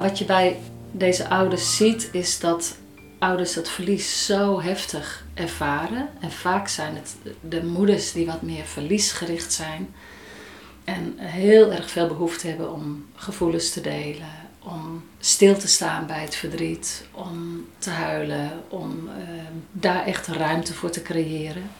Wat 0.00 0.18
je 0.18 0.24
bij 0.24 0.60
deze 0.90 1.28
ouders 1.28 1.76
ziet, 1.76 2.08
is 2.12 2.38
dat 2.38 2.76
ouders 3.18 3.54
dat 3.54 3.68
verlies 3.68 4.26
zo 4.26 4.60
heftig 4.60 5.24
ervaren. 5.34 6.08
En 6.20 6.30
vaak 6.30 6.68
zijn 6.68 6.94
het 6.94 7.16
de 7.40 7.64
moeders 7.64 8.12
die 8.12 8.26
wat 8.26 8.42
meer 8.42 8.64
verliesgericht 8.64 9.52
zijn. 9.52 9.94
En 10.84 11.14
heel 11.18 11.72
erg 11.72 11.90
veel 11.90 12.06
behoefte 12.06 12.46
hebben 12.46 12.72
om 12.72 13.06
gevoelens 13.14 13.70
te 13.70 13.80
delen, 13.80 14.28
om 14.58 15.04
stil 15.18 15.56
te 15.56 15.68
staan 15.68 16.06
bij 16.06 16.22
het 16.22 16.34
verdriet, 16.34 17.04
om 17.12 17.66
te 17.78 17.90
huilen, 17.90 18.50
om 18.68 19.08
uh, 19.08 19.12
daar 19.72 20.06
echt 20.06 20.26
ruimte 20.26 20.74
voor 20.74 20.90
te 20.90 21.02
creëren. 21.02 21.70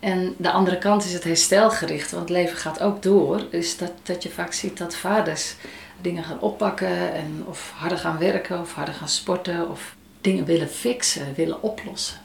En 0.00 0.34
de 0.36 0.50
andere 0.50 0.78
kant 0.78 1.04
is 1.04 1.12
het 1.12 1.24
herstelgericht, 1.24 2.10
want 2.10 2.28
het 2.28 2.38
leven 2.38 2.56
gaat 2.56 2.80
ook 2.80 3.02
door. 3.02 3.46
Is 3.50 3.76
dat, 3.76 3.92
dat 4.02 4.22
je 4.22 4.30
vaak 4.30 4.52
ziet 4.52 4.78
dat 4.78 4.96
vaders 4.96 5.54
dingen 6.04 6.24
gaan 6.24 6.40
oppakken 6.40 7.12
en 7.12 7.44
of 7.46 7.72
harder 7.76 7.98
gaan 7.98 8.18
werken 8.18 8.60
of 8.60 8.74
harder 8.74 8.94
gaan 8.94 9.08
sporten 9.08 9.70
of 9.70 9.94
dingen 10.20 10.44
willen 10.44 10.68
fixen, 10.68 11.34
willen 11.34 11.62
oplossen. 11.62 12.20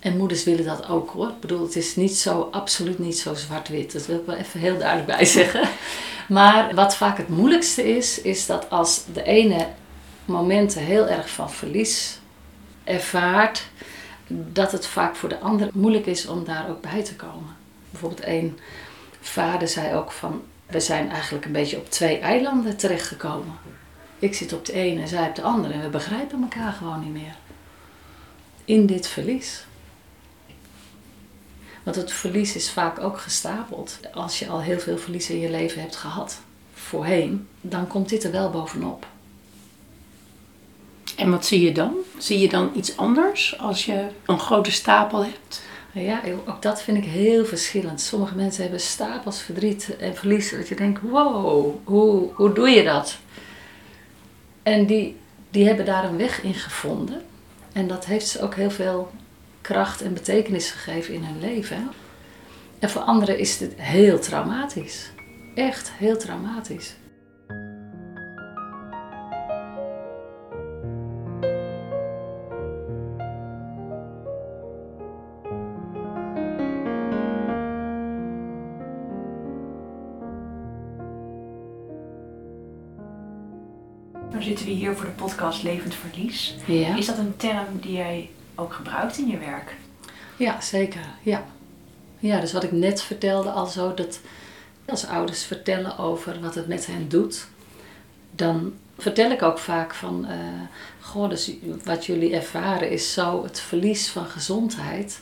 En 0.00 0.16
moeders 0.16 0.44
willen 0.44 0.64
dat 0.64 0.88
ook 0.88 1.10
hoor. 1.10 1.28
Ik 1.28 1.40
bedoel, 1.40 1.62
het 1.62 1.76
is 1.76 1.96
niet 1.96 2.16
zo, 2.16 2.48
absoluut 2.50 2.98
niet 2.98 3.18
zo 3.18 3.34
zwart-wit. 3.34 3.92
Dat 3.92 4.06
wil 4.06 4.18
ik 4.18 4.26
wel 4.26 4.36
even 4.36 4.60
heel 4.60 4.78
duidelijk 4.78 5.16
bij 5.16 5.24
zeggen. 5.40 5.68
Maar 6.28 6.74
wat 6.74 6.96
vaak 6.96 7.16
het 7.16 7.28
moeilijkste 7.28 7.96
is, 7.96 8.20
is 8.20 8.46
dat 8.46 8.70
als 8.70 9.04
de 9.12 9.22
ene 9.22 9.66
momenten 10.24 10.82
heel 10.82 11.08
erg 11.08 11.30
van 11.30 11.50
verlies 11.50 12.18
ervaart, 12.84 13.66
dat 14.26 14.72
het 14.72 14.86
vaak 14.86 15.16
voor 15.16 15.28
de 15.28 15.40
ander 15.40 15.68
moeilijk 15.72 16.06
is 16.06 16.26
om 16.26 16.44
daar 16.44 16.68
ook 16.68 16.80
bij 16.80 17.02
te 17.04 17.16
komen. 17.16 17.56
Bijvoorbeeld 17.90 18.26
een 18.26 18.58
vader 19.20 19.68
zei 19.68 19.94
ook 19.94 20.12
van, 20.12 20.42
we 20.74 20.80
zijn 20.80 21.10
eigenlijk 21.10 21.44
een 21.44 21.52
beetje 21.52 21.76
op 21.76 21.90
twee 21.90 22.18
eilanden 22.18 22.76
terechtgekomen. 22.76 23.54
Ik 24.18 24.34
zit 24.34 24.52
op 24.52 24.64
de 24.64 24.72
ene 24.72 25.00
en 25.00 25.08
zij 25.08 25.28
op 25.28 25.34
de 25.34 25.42
andere 25.42 25.74
en 25.74 25.82
we 25.82 25.88
begrijpen 25.88 26.42
elkaar 26.42 26.72
gewoon 26.72 27.00
niet 27.00 27.12
meer. 27.12 27.36
In 28.64 28.86
dit 28.86 29.06
verlies. 29.06 29.64
Want 31.82 31.96
het 31.96 32.12
verlies 32.12 32.54
is 32.54 32.70
vaak 32.70 33.00
ook 33.00 33.18
gestapeld. 33.18 33.98
Als 34.12 34.38
je 34.38 34.48
al 34.48 34.60
heel 34.60 34.78
veel 34.78 34.98
verlies 34.98 35.30
in 35.30 35.40
je 35.40 35.50
leven 35.50 35.80
hebt 35.80 35.96
gehad, 35.96 36.40
voorheen, 36.74 37.48
dan 37.60 37.86
komt 37.86 38.08
dit 38.08 38.24
er 38.24 38.32
wel 38.32 38.50
bovenop. 38.50 39.06
En 41.16 41.30
wat 41.30 41.46
zie 41.46 41.60
je 41.60 41.72
dan? 41.72 41.94
Zie 42.18 42.38
je 42.38 42.48
dan 42.48 42.70
iets 42.74 42.96
anders 42.96 43.58
als 43.58 43.84
je 43.84 44.08
een 44.26 44.38
grote 44.38 44.72
stapel 44.72 45.24
hebt? 45.24 45.62
Ja, 45.94 46.22
ook 46.46 46.62
dat 46.62 46.82
vind 46.82 46.96
ik 46.96 47.04
heel 47.04 47.44
verschillend. 47.44 48.00
Sommige 48.00 48.34
mensen 48.34 48.62
hebben 48.62 48.80
stapels 48.80 49.42
verdriet 49.42 49.96
en 49.96 50.16
verlies. 50.16 50.50
Dat 50.50 50.68
je 50.68 50.74
denkt, 50.74 51.00
wow, 51.00 51.74
hoe, 51.84 52.32
hoe 52.32 52.52
doe 52.52 52.68
je 52.68 52.84
dat? 52.84 53.18
En 54.62 54.86
die, 54.86 55.16
die 55.50 55.66
hebben 55.66 55.84
daar 55.84 56.04
een 56.04 56.16
weg 56.16 56.42
in 56.42 56.54
gevonden. 56.54 57.22
En 57.72 57.86
dat 57.86 58.04
heeft 58.04 58.28
ze 58.28 58.42
ook 58.42 58.54
heel 58.54 58.70
veel 58.70 59.10
kracht 59.60 60.02
en 60.02 60.14
betekenis 60.14 60.70
gegeven 60.70 61.14
in 61.14 61.24
hun 61.24 61.40
leven. 61.40 61.90
En 62.78 62.90
voor 62.90 63.02
anderen 63.02 63.38
is 63.38 63.60
het 63.60 63.72
heel 63.76 64.18
traumatisch. 64.18 65.10
Echt 65.54 65.92
heel 65.92 66.18
traumatisch. 66.18 66.94
Zitten 84.58 84.74
we 84.74 84.80
hier 84.80 84.96
voor 84.96 85.04
de 85.04 85.10
podcast 85.10 85.62
Levend 85.62 85.94
Verlies. 85.94 86.54
Ja. 86.64 86.96
Is 86.96 87.06
dat 87.06 87.18
een 87.18 87.36
term 87.36 87.80
die 87.80 87.92
jij 87.92 88.30
ook 88.54 88.72
gebruikt 88.72 89.18
in 89.18 89.28
je 89.28 89.38
werk? 89.38 89.76
Ja, 90.36 90.60
zeker. 90.60 91.00
Ja. 91.22 91.44
ja, 92.18 92.40
dus 92.40 92.52
wat 92.52 92.62
ik 92.62 92.72
net 92.72 93.02
vertelde 93.02 93.50
al 93.50 93.66
zo, 93.66 93.94
dat 93.94 94.20
als 94.84 95.06
ouders 95.06 95.44
vertellen 95.44 95.98
over 95.98 96.40
wat 96.40 96.54
het 96.54 96.68
met 96.68 96.86
hen 96.86 97.08
doet, 97.08 97.46
dan 98.30 98.72
vertel 98.98 99.30
ik 99.30 99.42
ook 99.42 99.58
vaak 99.58 99.94
van, 99.94 100.26
uh, 100.28 100.36
goh, 101.00 101.28
dus 101.28 101.52
wat 101.84 102.06
jullie 102.06 102.34
ervaren 102.34 102.90
is 102.90 103.12
zo 103.12 103.42
het 103.42 103.60
verlies 103.60 104.08
van 104.08 104.26
gezondheid. 104.26 105.20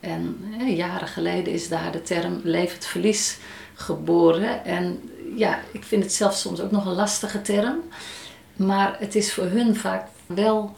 En 0.00 0.36
jaren 0.66 1.08
geleden 1.08 1.52
is 1.52 1.68
daar 1.68 1.92
de 1.92 2.02
term 2.02 2.40
levend 2.42 2.84
verlies 2.84 3.38
geboren. 3.74 4.64
En 4.64 5.10
ja, 5.36 5.60
ik 5.72 5.84
vind 5.84 6.02
het 6.02 6.12
zelf 6.12 6.34
soms 6.34 6.60
ook 6.60 6.70
nog 6.70 6.86
een 6.86 6.94
lastige 6.94 7.42
term. 7.42 7.78
Maar 8.66 8.96
het 8.98 9.14
is 9.14 9.32
voor 9.32 9.44
hun 9.44 9.76
vaak 9.76 10.06
wel 10.26 10.76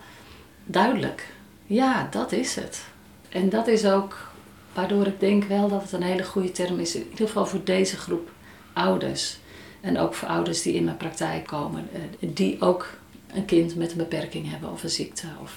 duidelijk. 0.64 1.28
Ja, 1.66 2.08
dat 2.10 2.32
is 2.32 2.54
het. 2.54 2.84
En 3.28 3.48
dat 3.48 3.66
is 3.66 3.86
ook 3.86 4.32
waardoor 4.72 5.06
ik 5.06 5.20
denk 5.20 5.44
wel 5.44 5.68
dat 5.68 5.82
het 5.82 5.92
een 5.92 6.02
hele 6.02 6.24
goede 6.24 6.52
term 6.52 6.78
is. 6.78 6.94
In 6.94 7.08
ieder 7.10 7.26
geval 7.26 7.46
voor 7.46 7.64
deze 7.64 7.96
groep 7.96 8.30
ouders. 8.72 9.38
En 9.80 9.98
ook 9.98 10.14
voor 10.14 10.28
ouders 10.28 10.62
die 10.62 10.74
in 10.74 10.84
mijn 10.84 10.96
praktijk 10.96 11.46
komen. 11.46 11.88
Eh, 11.92 12.00
die 12.34 12.60
ook 12.60 12.88
een 13.34 13.44
kind 13.44 13.76
met 13.76 13.90
een 13.90 13.96
beperking 13.96 14.50
hebben 14.50 14.72
of 14.72 14.82
een 14.82 14.90
ziekte. 14.90 15.26
Of, 15.42 15.56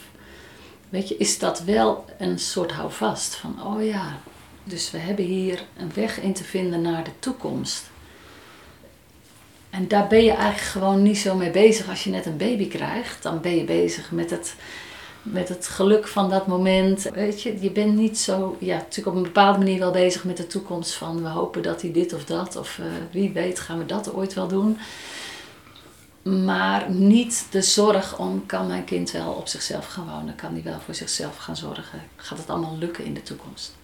weet 0.90 1.08
je, 1.08 1.18
is 1.18 1.40
dat 1.40 1.64
wel 1.64 2.06
een 2.18 2.40
soort 2.40 2.72
houvast 2.72 3.36
van, 3.36 3.64
oh 3.64 3.86
ja, 3.86 4.18
dus 4.64 4.92
we 4.92 4.98
hebben 4.98 5.26
hier 5.26 5.64
een 5.78 5.92
weg 5.94 6.22
in 6.22 6.34
te 6.34 6.44
vinden 6.44 6.82
naar 6.82 7.04
de 7.04 7.20
toekomst. 7.20 7.90
En 9.70 9.88
daar 9.88 10.08
ben 10.08 10.24
je 10.24 10.32
eigenlijk 10.32 10.62
gewoon 10.62 11.02
niet 11.02 11.18
zo 11.18 11.36
mee 11.36 11.52
bezig 11.52 11.90
als 11.90 12.04
je 12.04 12.10
net 12.10 12.26
een 12.26 12.38
baby 12.38 12.68
krijgt. 12.68 13.24
Dan 13.24 13.42
ben 13.42 13.56
je 13.56 13.64
bezig 13.64 14.12
met 14.12 14.30
het, 14.30 14.56
met 15.22 15.50
het 15.50 15.68
geluk 15.68 16.08
van 16.08 16.30
dat 16.30 16.48
moment. 16.48 17.10
Weet 17.14 17.42
je, 17.42 17.62
je 17.62 17.72
bent 17.72 17.96
niet 17.96 18.20
zo, 18.20 18.58
ja, 18.60 18.76
natuurlijk 18.76 19.08
op 19.08 19.16
een 19.16 19.32
bepaalde 19.32 19.58
manier 19.58 19.80
wel 19.80 19.92
bezig 19.92 20.24
met 20.24 20.38
de 20.38 20.48
toekomst 20.48 20.94
van 20.94 21.24
we 21.24 21.30
hopen 21.30 21.62
dat 21.62 21.82
hij 21.82 21.92
dit 21.92 22.14
of 22.14 22.26
dat, 22.26 22.56
of 22.56 22.78
uh, 22.78 22.86
wie 23.12 23.32
weet 23.32 23.60
gaan 23.60 23.78
we 23.78 23.86
dat 23.86 24.14
ooit 24.14 24.34
wel 24.34 24.48
doen. 24.48 24.78
Maar 26.46 26.92
niet 26.92 27.46
de 27.50 27.62
zorg 27.62 28.20
om, 28.20 28.46
kan 28.46 28.68
mijn 28.68 28.84
kind 28.84 29.12
wel 29.12 29.32
op 29.32 29.48
zichzelf 29.48 29.88
gaan 29.88 30.10
wonen? 30.10 30.36
Kan 30.36 30.54
hij 30.54 30.64
wel 30.64 30.80
voor 30.86 30.96
zichzelf 30.96 31.38
gaan 31.38 31.56
zorgen? 31.56 32.02
Gaat 32.16 32.38
het 32.38 32.50
allemaal 32.50 32.78
lukken 32.78 33.06
in 33.06 33.14
de 33.14 33.24
toekomst? 33.24 33.76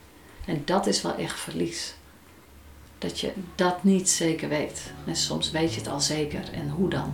En 0.46 0.62
dat 0.66 0.88
is 0.88 1.02
wel 1.02 1.16
echt 1.16 1.40
verlies 1.40 1.94
dat 3.04 3.20
je 3.20 3.32
dat 3.56 3.84
niet 3.84 4.10
zeker 4.10 4.50
weet. 4.50 4.92
En 5.06 5.16
soms 5.16 5.52
weet 5.52 5.74
je 5.74 5.80
het 5.80 5.90
al 5.90 6.00
zeker 6.00 6.44
en 6.54 6.70
hoe 6.70 6.90
dan? 6.90 7.14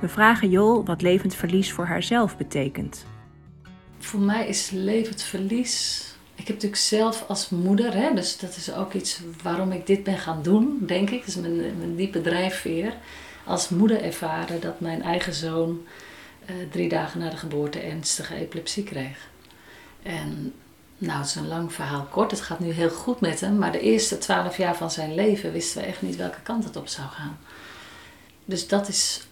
We 0.00 0.08
vragen 0.08 0.50
Jol 0.50 0.84
wat 0.84 1.02
levend 1.02 1.34
verlies 1.34 1.72
voor 1.72 1.86
haarzelf 1.86 2.36
betekent. 2.36 3.04
Voor 3.98 4.20
mij 4.20 4.48
is 4.48 4.70
levend 4.70 5.22
verlies. 5.22 6.04
Ik 6.34 6.46
heb 6.46 6.54
natuurlijk 6.56 6.82
zelf 6.82 7.24
als 7.28 7.48
moeder, 7.48 7.94
hè, 7.94 8.14
dus 8.14 8.38
dat 8.38 8.56
is 8.56 8.72
ook 8.72 8.92
iets 8.92 9.20
waarom 9.42 9.72
ik 9.72 9.86
dit 9.86 10.04
ben 10.04 10.18
gaan 10.18 10.42
doen, 10.42 10.78
denk 10.86 11.10
ik. 11.10 11.18
Dat 11.18 11.28
is 11.28 11.36
mijn, 11.36 11.56
mijn 11.56 11.96
diepe 11.96 12.20
drijfveer 12.20 12.94
als 13.44 13.68
moeder 13.68 14.02
ervaren 14.02 14.60
dat 14.60 14.80
mijn 14.80 15.02
eigen 15.02 15.34
zoon 15.34 15.80
eh, 16.48 16.54
drie 16.70 16.88
dagen 16.88 17.20
na 17.20 17.30
de 17.30 17.36
geboorte 17.36 17.80
ernstige 17.80 18.34
epilepsie 18.34 18.84
kreeg. 18.84 19.28
En 20.02 20.54
nou, 20.98 21.18
het 21.18 21.28
is 21.28 21.34
een 21.34 21.48
lang 21.48 21.72
verhaal 21.72 22.06
kort. 22.10 22.30
Het 22.30 22.40
gaat 22.40 22.60
nu 22.60 22.70
heel 22.70 22.90
goed 22.90 23.20
met 23.20 23.40
hem. 23.40 23.58
Maar 23.58 23.72
de 23.72 23.80
eerste 23.80 24.18
twaalf 24.18 24.56
jaar 24.56 24.76
van 24.76 24.90
zijn 24.90 25.14
leven 25.14 25.52
wisten 25.52 25.80
we 25.80 25.86
echt 25.86 26.02
niet 26.02 26.16
welke 26.16 26.40
kant 26.42 26.64
het 26.64 26.76
op 26.76 26.88
zou 26.88 27.08
gaan. 27.08 27.38
Dus 28.44 28.68
dat 28.68 28.88
is, 28.88 29.26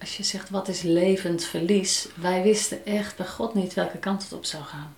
als 0.00 0.16
je 0.16 0.22
zegt 0.22 0.50
wat 0.50 0.68
is 0.68 0.82
levend 0.82 1.44
verlies. 1.44 2.08
Wij 2.14 2.42
wisten 2.42 2.86
echt 2.86 3.16
bij 3.16 3.26
God 3.26 3.54
niet 3.54 3.74
welke 3.74 3.98
kant 3.98 4.22
het 4.22 4.32
op 4.32 4.44
zou 4.44 4.62
gaan. 4.62 4.94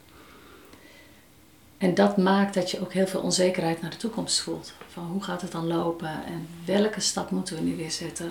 En 1.78 1.94
dat 1.94 2.16
maakt 2.16 2.54
dat 2.54 2.70
je 2.70 2.80
ook 2.80 2.92
heel 2.92 3.06
veel 3.06 3.20
onzekerheid 3.20 3.80
naar 3.80 3.90
de 3.90 3.96
toekomst 3.96 4.40
voelt. 4.40 4.72
Van 4.88 5.06
hoe 5.06 5.22
gaat 5.22 5.42
het 5.42 5.52
dan 5.52 5.66
lopen 5.66 6.24
en 6.26 6.48
welke 6.64 7.00
stap 7.00 7.30
moeten 7.30 7.56
we 7.56 7.62
nu 7.62 7.76
weer 7.76 7.90
zetten? 7.90 8.30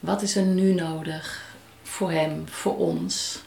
Wat 0.00 0.22
is 0.22 0.36
er 0.36 0.44
nu 0.44 0.74
nodig 0.74 1.45
voor 1.86 2.10
hem, 2.10 2.48
voor 2.48 2.76
ons? 2.76 3.42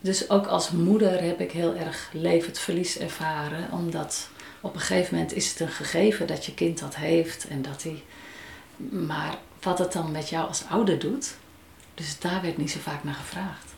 Dus 0.00 0.30
ook 0.30 0.46
als 0.46 0.70
moeder 0.70 1.22
heb 1.22 1.40
ik 1.40 1.52
heel 1.52 1.74
erg 1.74 2.10
levend 2.12 2.58
verlies 2.58 2.98
ervaren, 2.98 3.72
omdat 3.72 4.28
op 4.60 4.74
een 4.74 4.80
gegeven 4.80 5.14
moment 5.14 5.32
is 5.34 5.50
het 5.50 5.60
een 5.60 5.68
gegeven 5.68 6.26
dat 6.26 6.44
je 6.46 6.54
kind 6.54 6.78
dat 6.78 6.96
heeft 6.96 7.48
en 7.48 7.62
dat 7.62 7.82
hij. 7.82 8.02
Maar 8.90 9.34
wat 9.60 9.78
het 9.78 9.92
dan 9.92 10.10
met 10.10 10.28
jou 10.28 10.48
als 10.48 10.64
ouder 10.68 10.98
doet, 10.98 11.34
dus 11.94 12.18
daar 12.18 12.42
werd 12.42 12.56
niet 12.56 12.70
zo 12.70 12.78
vaak 12.80 13.04
naar 13.04 13.14
gevraagd. 13.14 13.74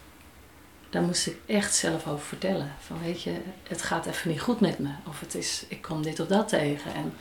Daar 0.90 1.02
moest 1.02 1.26
ik 1.26 1.36
echt 1.46 1.74
zelf 1.74 2.06
over 2.06 2.26
vertellen. 2.26 2.72
Van 2.86 3.02
weet 3.02 3.22
je, 3.22 3.32
het 3.68 3.82
gaat 3.82 4.06
even 4.06 4.30
niet 4.30 4.40
goed 4.40 4.60
met 4.60 4.78
me. 4.78 4.90
Of 5.08 5.20
het 5.20 5.34
is, 5.34 5.64
ik 5.68 5.82
kom 5.82 6.02
dit 6.02 6.20
of 6.20 6.26
dat 6.26 6.48
tegen. 6.48 6.94
En 6.94 7.12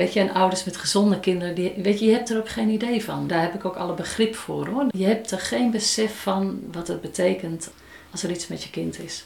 Weet 0.00 0.12
je, 0.12 0.20
en 0.20 0.32
ouders 0.32 0.64
met 0.64 0.76
gezonde 0.76 1.20
kinderen, 1.20 1.54
die, 1.54 1.72
weet 1.76 1.98
je, 1.98 2.06
je 2.06 2.12
hebt 2.12 2.30
er 2.30 2.38
ook 2.38 2.48
geen 2.48 2.68
idee 2.68 3.04
van. 3.04 3.26
Daar 3.26 3.42
heb 3.42 3.54
ik 3.54 3.64
ook 3.64 3.76
alle 3.76 3.94
begrip 3.94 4.34
voor 4.34 4.68
hoor. 4.68 4.86
Je 4.90 5.04
hebt 5.04 5.30
er 5.30 5.38
geen 5.38 5.70
besef 5.70 6.22
van 6.22 6.60
wat 6.72 6.88
het 6.88 7.00
betekent 7.00 7.70
als 8.10 8.22
er 8.22 8.30
iets 8.30 8.46
met 8.46 8.62
je 8.62 8.70
kind 8.70 8.98
is. 8.98 9.24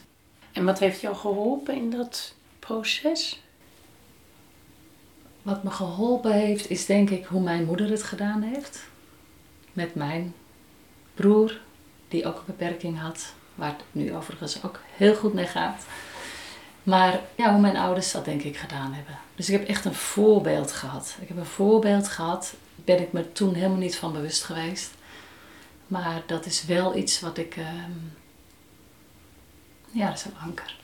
En 0.53 0.65
wat 0.65 0.79
heeft 0.79 1.01
jou 1.01 1.17
geholpen 1.17 1.75
in 1.75 1.91
dat 1.91 2.35
proces? 2.59 3.43
Wat 5.43 5.63
me 5.63 5.71
geholpen 5.71 6.33
heeft, 6.33 6.71
is 6.71 6.87
denk 6.87 7.11
ik 7.11 7.25
hoe 7.25 7.43
mijn 7.43 7.65
moeder 7.65 7.91
het 7.91 8.03
gedaan 8.03 8.43
heeft. 8.43 8.83
Met 9.73 9.95
mijn 9.95 10.35
broer, 11.15 11.61
die 12.09 12.27
ook 12.27 12.37
een 12.37 12.45
beperking 12.47 13.01
had, 13.01 13.33
waar 13.55 13.71
het 13.71 13.85
nu 13.93 14.15
overigens 14.15 14.65
ook 14.65 14.81
heel 14.97 15.15
goed 15.15 15.35
mee 15.35 15.47
gaat. 15.47 15.85
Maar 16.85 17.21
ja, 17.37 17.53
hoe 17.53 17.61
mijn 17.61 17.77
ouders 17.77 18.13
dat 18.13 18.25
denk 18.25 18.43
ik 18.43 18.57
gedaan 18.57 18.93
hebben. 18.93 19.19
Dus 19.35 19.49
ik 19.51 19.59
heb 19.59 19.69
echt 19.69 19.85
een 19.85 19.95
voorbeeld 19.95 20.73
gehad. 20.73 21.17
Ik 21.21 21.29
heb 21.29 21.37
een 21.37 21.45
voorbeeld 21.45 22.09
gehad, 22.09 22.55
ben 22.75 23.01
ik 23.01 23.13
me 23.13 23.33
toen 23.33 23.55
helemaal 23.55 23.79
niet 23.79 23.97
van 23.97 24.13
bewust 24.13 24.45
geweest. 24.45 24.91
Maar 25.87 26.23
dat 26.27 26.47
is 26.47 26.65
wel 26.65 26.97
iets 26.97 27.21
wat 27.21 27.39
ik. 27.39 27.57
Uh, 27.57 27.69
ja, 29.91 30.09
dat 30.09 30.19
is 30.19 30.25
een 30.25 30.39
anker. 30.43 30.77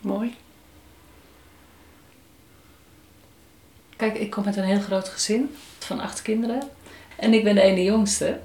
Mooi. 0.00 0.36
Kijk, 3.96 4.18
ik 4.18 4.30
kom 4.30 4.46
uit 4.46 4.56
een 4.56 4.64
heel 4.64 4.80
groot 4.80 5.08
gezin 5.08 5.56
van 5.78 6.00
acht 6.00 6.22
kinderen. 6.22 6.68
En 7.16 7.32
ik 7.32 7.44
ben 7.44 7.54
de 7.54 7.60
ene 7.60 7.84
jongste. 7.84 8.40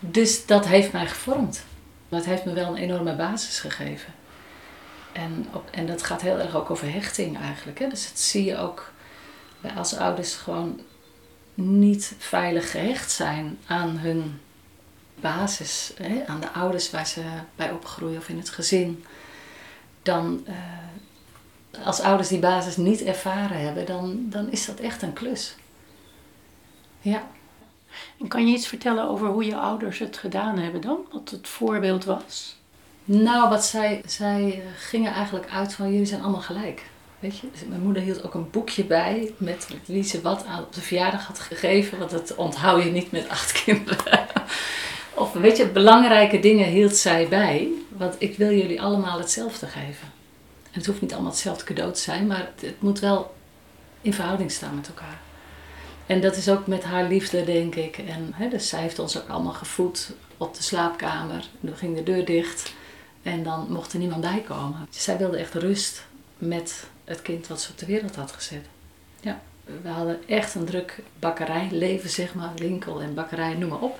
Dus 0.00 0.46
dat 0.46 0.66
heeft 0.66 0.92
mij 0.92 1.06
gevormd. 1.06 1.64
Dat 2.08 2.24
heeft 2.24 2.44
me 2.44 2.52
wel 2.52 2.68
een 2.68 2.76
enorme 2.76 3.16
basis 3.16 3.58
gegeven. 3.58 4.14
En, 5.16 5.46
en 5.70 5.86
dat 5.86 6.02
gaat 6.02 6.22
heel 6.22 6.38
erg 6.38 6.54
ook 6.54 6.70
over 6.70 6.92
hechting 6.92 7.38
eigenlijk. 7.38 7.78
Hè? 7.78 7.88
Dus 7.88 8.08
dat 8.08 8.18
zie 8.18 8.44
je 8.44 8.56
ook 8.56 8.92
als 9.76 9.96
ouders 9.96 10.34
gewoon 10.34 10.80
niet 11.54 12.14
veilig 12.18 12.70
gehecht 12.70 13.10
zijn 13.10 13.58
aan 13.66 13.96
hun 13.98 14.40
basis, 15.20 15.92
hè? 15.96 16.26
aan 16.26 16.40
de 16.40 16.50
ouders 16.50 16.90
waar 16.90 17.06
ze 17.06 17.22
bij 17.56 17.70
opgroeien 17.70 18.18
of 18.18 18.28
in 18.28 18.38
het 18.38 18.48
gezin. 18.48 19.04
Dan, 20.02 20.44
uh, 20.48 21.86
als 21.86 22.00
ouders 22.00 22.28
die 22.28 22.38
basis 22.38 22.76
niet 22.76 23.02
ervaren 23.02 23.60
hebben, 23.60 23.86
dan, 23.86 24.26
dan 24.28 24.50
is 24.50 24.66
dat 24.66 24.80
echt 24.80 25.02
een 25.02 25.12
klus. 25.12 25.54
Ja. 27.00 27.28
En 28.20 28.28
kan 28.28 28.46
je 28.46 28.54
iets 28.54 28.66
vertellen 28.66 29.08
over 29.08 29.28
hoe 29.28 29.44
je 29.44 29.56
ouders 29.56 29.98
het 29.98 30.16
gedaan 30.16 30.58
hebben 30.58 30.80
dan? 30.80 30.98
Wat 31.12 31.30
het 31.30 31.48
voorbeeld 31.48 32.04
was? 32.04 32.56
Nou, 33.08 33.48
wat 33.48 33.64
zij, 33.64 34.02
zij 34.06 34.62
gingen 34.76 35.12
eigenlijk 35.12 35.50
uit 35.50 35.74
van 35.74 35.92
jullie 35.92 36.06
zijn 36.06 36.22
allemaal 36.22 36.40
gelijk. 36.40 36.82
Weet 37.18 37.38
je? 37.38 37.46
Dus 37.52 37.64
mijn 37.68 37.80
moeder 37.80 38.02
hield 38.02 38.24
ook 38.24 38.34
een 38.34 38.50
boekje 38.50 38.84
bij 38.84 39.32
met 39.36 39.68
wie 39.84 40.02
ze 40.02 40.20
wat 40.20 40.44
op 40.60 40.72
de 40.72 40.80
verjaardag 40.80 41.26
had 41.26 41.38
gegeven. 41.38 41.98
Want 41.98 42.10
dat 42.10 42.34
onthoud 42.34 42.82
je 42.82 42.90
niet 42.90 43.10
met 43.10 43.28
acht 43.28 43.52
kinderen. 43.64 44.26
of 45.14 45.32
weet 45.32 45.56
je, 45.56 45.68
belangrijke 45.68 46.40
dingen 46.40 46.68
hield 46.68 46.96
zij 46.96 47.28
bij. 47.28 47.68
Want 47.88 48.14
ik 48.18 48.36
wil 48.36 48.50
jullie 48.50 48.82
allemaal 48.82 49.18
hetzelfde 49.18 49.66
geven. 49.66 50.08
En 50.62 50.78
het 50.82 50.86
hoeft 50.86 51.00
niet 51.00 51.12
allemaal 51.12 51.30
hetzelfde 51.30 51.64
cadeau 51.64 51.92
te 51.92 52.00
zijn, 52.00 52.26
maar 52.26 52.50
het 52.60 52.80
moet 52.82 52.98
wel 52.98 53.34
in 54.00 54.14
verhouding 54.14 54.50
staan 54.50 54.74
met 54.74 54.88
elkaar. 54.88 55.20
En 56.06 56.20
dat 56.20 56.36
is 56.36 56.48
ook 56.48 56.66
met 56.66 56.84
haar 56.84 57.08
liefde, 57.08 57.44
denk 57.44 57.74
ik. 57.74 57.98
En 57.98 58.32
hè, 58.34 58.48
dus 58.48 58.68
zij 58.68 58.80
heeft 58.80 58.98
ons 58.98 59.18
ook 59.18 59.28
allemaal 59.28 59.52
gevoed 59.52 60.12
op 60.36 60.54
de 60.54 60.62
slaapkamer. 60.62 61.36
En 61.60 61.68
dan 61.68 61.76
ging 61.76 61.96
de 61.96 62.02
deur 62.02 62.24
dicht. 62.24 62.74
En 63.26 63.42
dan 63.42 63.66
mocht 63.68 63.92
er 63.92 63.98
niemand 63.98 64.20
bij 64.20 64.44
komen. 64.48 64.86
Zij 64.90 65.18
wilde 65.18 65.36
echt 65.36 65.54
rust 65.54 66.06
met 66.38 66.84
het 67.04 67.22
kind 67.22 67.46
wat 67.46 67.60
ze 67.60 67.70
op 67.70 67.78
de 67.78 67.86
wereld 67.86 68.16
had 68.16 68.32
gezet. 68.32 68.64
Ja, 69.20 69.40
we 69.82 69.88
hadden 69.88 70.28
echt 70.28 70.54
een 70.54 70.64
druk 70.64 71.02
bakkerijleven, 71.18 72.10
zeg 72.10 72.34
maar, 72.34 72.52
winkel 72.56 73.00
en 73.00 73.14
bakkerij, 73.14 73.54
noem 73.54 73.68
maar 73.68 73.80
op. 73.80 73.98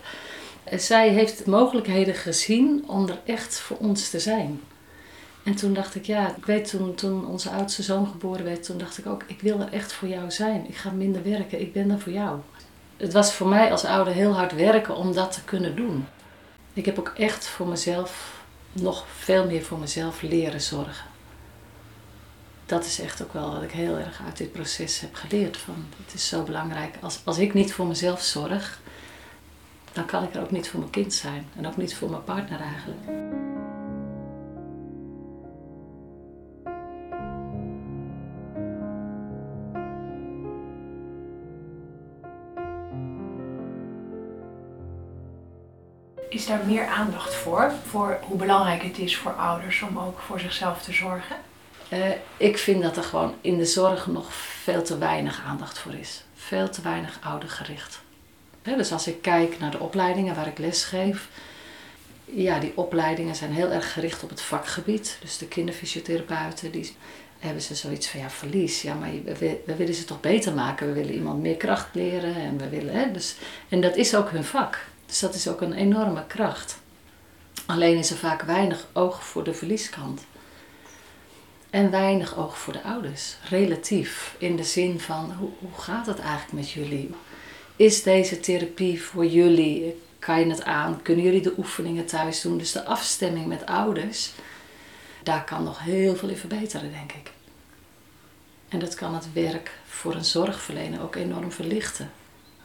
Zij 0.70 1.08
heeft 1.08 1.46
mogelijkheden 1.46 2.14
gezien 2.14 2.84
om 2.86 3.08
er 3.08 3.20
echt 3.24 3.58
voor 3.58 3.76
ons 3.76 4.10
te 4.10 4.20
zijn. 4.20 4.60
En 5.44 5.54
toen 5.54 5.74
dacht 5.74 5.94
ik, 5.94 6.04
ja, 6.04 6.36
ik 6.36 6.46
weet 6.46 6.68
toen, 6.68 6.94
toen 6.94 7.26
onze 7.26 7.50
oudste 7.50 7.82
zoon 7.82 8.06
geboren 8.06 8.44
werd, 8.44 8.64
toen 8.64 8.78
dacht 8.78 8.98
ik 8.98 9.06
ook, 9.06 9.22
ik 9.26 9.40
wil 9.40 9.60
er 9.60 9.72
echt 9.72 9.92
voor 9.92 10.08
jou 10.08 10.30
zijn. 10.30 10.68
Ik 10.68 10.76
ga 10.76 10.90
minder 10.90 11.22
werken, 11.22 11.60
ik 11.60 11.72
ben 11.72 11.90
er 11.90 12.00
voor 12.00 12.12
jou. 12.12 12.38
Het 12.96 13.12
was 13.12 13.32
voor 13.32 13.48
mij 13.48 13.70
als 13.70 13.84
ouder 13.84 14.12
heel 14.12 14.34
hard 14.34 14.54
werken 14.54 14.96
om 14.96 15.12
dat 15.12 15.32
te 15.32 15.44
kunnen 15.44 15.76
doen. 15.76 16.06
Ik 16.72 16.84
heb 16.84 16.98
ook 16.98 17.12
echt 17.16 17.46
voor 17.46 17.66
mezelf 17.66 18.35
nog 18.80 19.04
veel 19.18 19.46
meer 19.46 19.62
voor 19.62 19.78
mezelf 19.78 20.22
leren 20.22 20.60
zorgen. 20.60 21.06
Dat 22.66 22.84
is 22.84 23.00
echt 23.00 23.22
ook 23.22 23.32
wel 23.32 23.52
wat 23.52 23.62
ik 23.62 23.70
heel 23.70 23.96
erg 23.96 24.20
uit 24.24 24.36
dit 24.36 24.52
proces 24.52 25.00
heb 25.00 25.14
geleerd. 25.14 25.56
Van, 25.56 25.86
het 26.04 26.14
is 26.14 26.28
zo 26.28 26.42
belangrijk. 26.42 26.94
Als, 27.00 27.20
als 27.24 27.38
ik 27.38 27.54
niet 27.54 27.72
voor 27.72 27.86
mezelf 27.86 28.22
zorg, 28.22 28.80
dan 29.92 30.06
kan 30.06 30.22
ik 30.22 30.34
er 30.34 30.42
ook 30.42 30.50
niet 30.50 30.68
voor 30.68 30.80
mijn 30.80 30.90
kind 30.90 31.14
zijn. 31.14 31.46
En 31.56 31.66
ook 31.66 31.76
niet 31.76 31.96
voor 31.96 32.10
mijn 32.10 32.24
partner 32.24 32.60
eigenlijk. 32.60 33.00
Is 46.36 46.46
daar 46.46 46.66
meer 46.66 46.86
aandacht 46.86 47.34
voor? 47.34 47.72
Voor 47.86 48.18
hoe 48.22 48.36
belangrijk 48.36 48.82
het 48.82 48.98
is 48.98 49.16
voor 49.16 49.32
ouders 49.32 49.82
om 49.82 49.98
ook 49.98 50.18
voor 50.18 50.40
zichzelf 50.40 50.82
te 50.82 50.92
zorgen? 50.92 51.36
Uh, 51.92 51.98
ik 52.36 52.58
vind 52.58 52.82
dat 52.82 52.96
er 52.96 53.02
gewoon 53.02 53.34
in 53.40 53.58
de 53.58 53.64
zorg 53.64 54.06
nog 54.06 54.34
veel 54.34 54.82
te 54.82 54.98
weinig 54.98 55.42
aandacht 55.46 55.78
voor 55.78 55.94
is. 55.94 56.24
Veel 56.34 56.70
te 56.70 56.82
weinig 56.82 57.18
oudergericht. 57.22 58.00
dus 58.62 58.92
als 58.92 59.06
ik 59.06 59.22
kijk 59.22 59.58
naar 59.58 59.70
de 59.70 59.78
opleidingen 59.78 60.34
waar 60.34 60.46
ik 60.46 60.58
les 60.58 60.84
geef, 60.84 61.28
ja, 62.24 62.58
die 62.58 62.72
opleidingen 62.74 63.34
zijn 63.34 63.52
heel 63.52 63.70
erg 63.70 63.92
gericht 63.92 64.22
op 64.22 64.30
het 64.30 64.42
vakgebied. 64.42 65.18
Dus 65.20 65.38
de 65.38 65.46
kinderfysiotherapeuten, 65.48 66.70
die 66.70 66.96
hebben 67.38 67.62
ze 67.62 67.74
zoiets 67.74 68.08
van 68.08 68.20
ja, 68.20 68.30
verlies. 68.30 68.82
Ja, 68.82 68.94
maar 68.94 69.10
we, 69.24 69.60
we, 69.66 69.76
willen 69.76 69.94
ze 69.94 70.04
toch 70.04 70.20
beter 70.20 70.52
maken. 70.52 70.86
We 70.86 70.92
willen 70.92 71.14
iemand 71.14 71.40
meer 71.40 71.56
kracht 71.56 71.88
leren 71.92 72.34
en 72.34 72.58
we 72.58 72.68
willen. 72.68 72.94
Hè, 72.94 73.12
dus, 73.12 73.36
en 73.68 73.80
dat 73.80 73.96
is 73.96 74.14
ook 74.14 74.30
hun 74.30 74.44
vak. 74.44 74.78
Dus 75.06 75.18
dat 75.18 75.34
is 75.34 75.48
ook 75.48 75.60
een 75.60 75.72
enorme 75.72 76.26
kracht. 76.26 76.78
Alleen 77.66 77.98
is 77.98 78.10
er 78.10 78.16
vaak 78.16 78.42
weinig 78.42 78.86
oog 78.92 79.24
voor 79.24 79.44
de 79.44 79.54
verlieskant. 79.54 80.20
En 81.70 81.90
weinig 81.90 82.36
oog 82.36 82.58
voor 82.58 82.72
de 82.72 82.82
ouders. 82.82 83.36
Relatief. 83.48 84.34
In 84.38 84.56
de 84.56 84.64
zin 84.64 85.00
van 85.00 85.32
hoe, 85.38 85.50
hoe 85.58 85.80
gaat 85.82 86.06
het 86.06 86.18
eigenlijk 86.18 86.52
met 86.52 86.70
jullie? 86.70 87.10
Is 87.76 88.02
deze 88.02 88.40
therapie 88.40 89.02
voor 89.02 89.26
jullie? 89.26 90.02
Kan 90.18 90.40
je 90.40 90.46
het 90.46 90.64
aan? 90.64 91.02
Kunnen 91.02 91.24
jullie 91.24 91.40
de 91.40 91.54
oefeningen 91.58 92.06
thuis 92.06 92.40
doen? 92.40 92.58
Dus 92.58 92.72
de 92.72 92.84
afstemming 92.84 93.46
met 93.46 93.66
ouders, 93.66 94.32
daar 95.22 95.44
kan 95.44 95.64
nog 95.64 95.78
heel 95.78 96.16
veel 96.16 96.28
in 96.28 96.36
verbeteren, 96.36 96.92
denk 96.92 97.12
ik. 97.12 97.30
En 98.68 98.78
dat 98.78 98.94
kan 98.94 99.14
het 99.14 99.32
werk 99.32 99.70
voor 99.86 100.14
een 100.14 100.24
zorgverlener 100.24 101.02
ook 101.02 101.14
enorm 101.14 101.52
verlichten. 101.52 102.10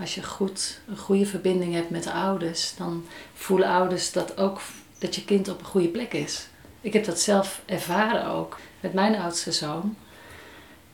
Als 0.02 0.16
je 0.16 0.24
goed, 0.24 0.80
een 0.88 0.98
goede 0.98 1.26
verbinding 1.26 1.74
hebt 1.74 1.90
met 1.90 2.04
de 2.04 2.12
ouders, 2.12 2.76
dan 2.76 3.06
voelen 3.34 3.68
ouders 3.68 4.12
dat 4.12 4.38
ook 4.38 4.62
dat 4.98 5.16
je 5.16 5.26
kind 5.26 5.50
op 5.50 5.60
een 5.60 5.66
goede 5.66 5.88
plek 5.88 6.14
is. 6.14 6.48
Ik 6.82 6.94
heb 6.94 7.06
dat 7.06 7.20
zelf 7.20 7.62
ervaren 7.66 8.26
ook 8.26 8.60
met 8.80 8.94
mijn 8.94 9.16
oudste 9.16 9.52
zoon. 9.52 9.96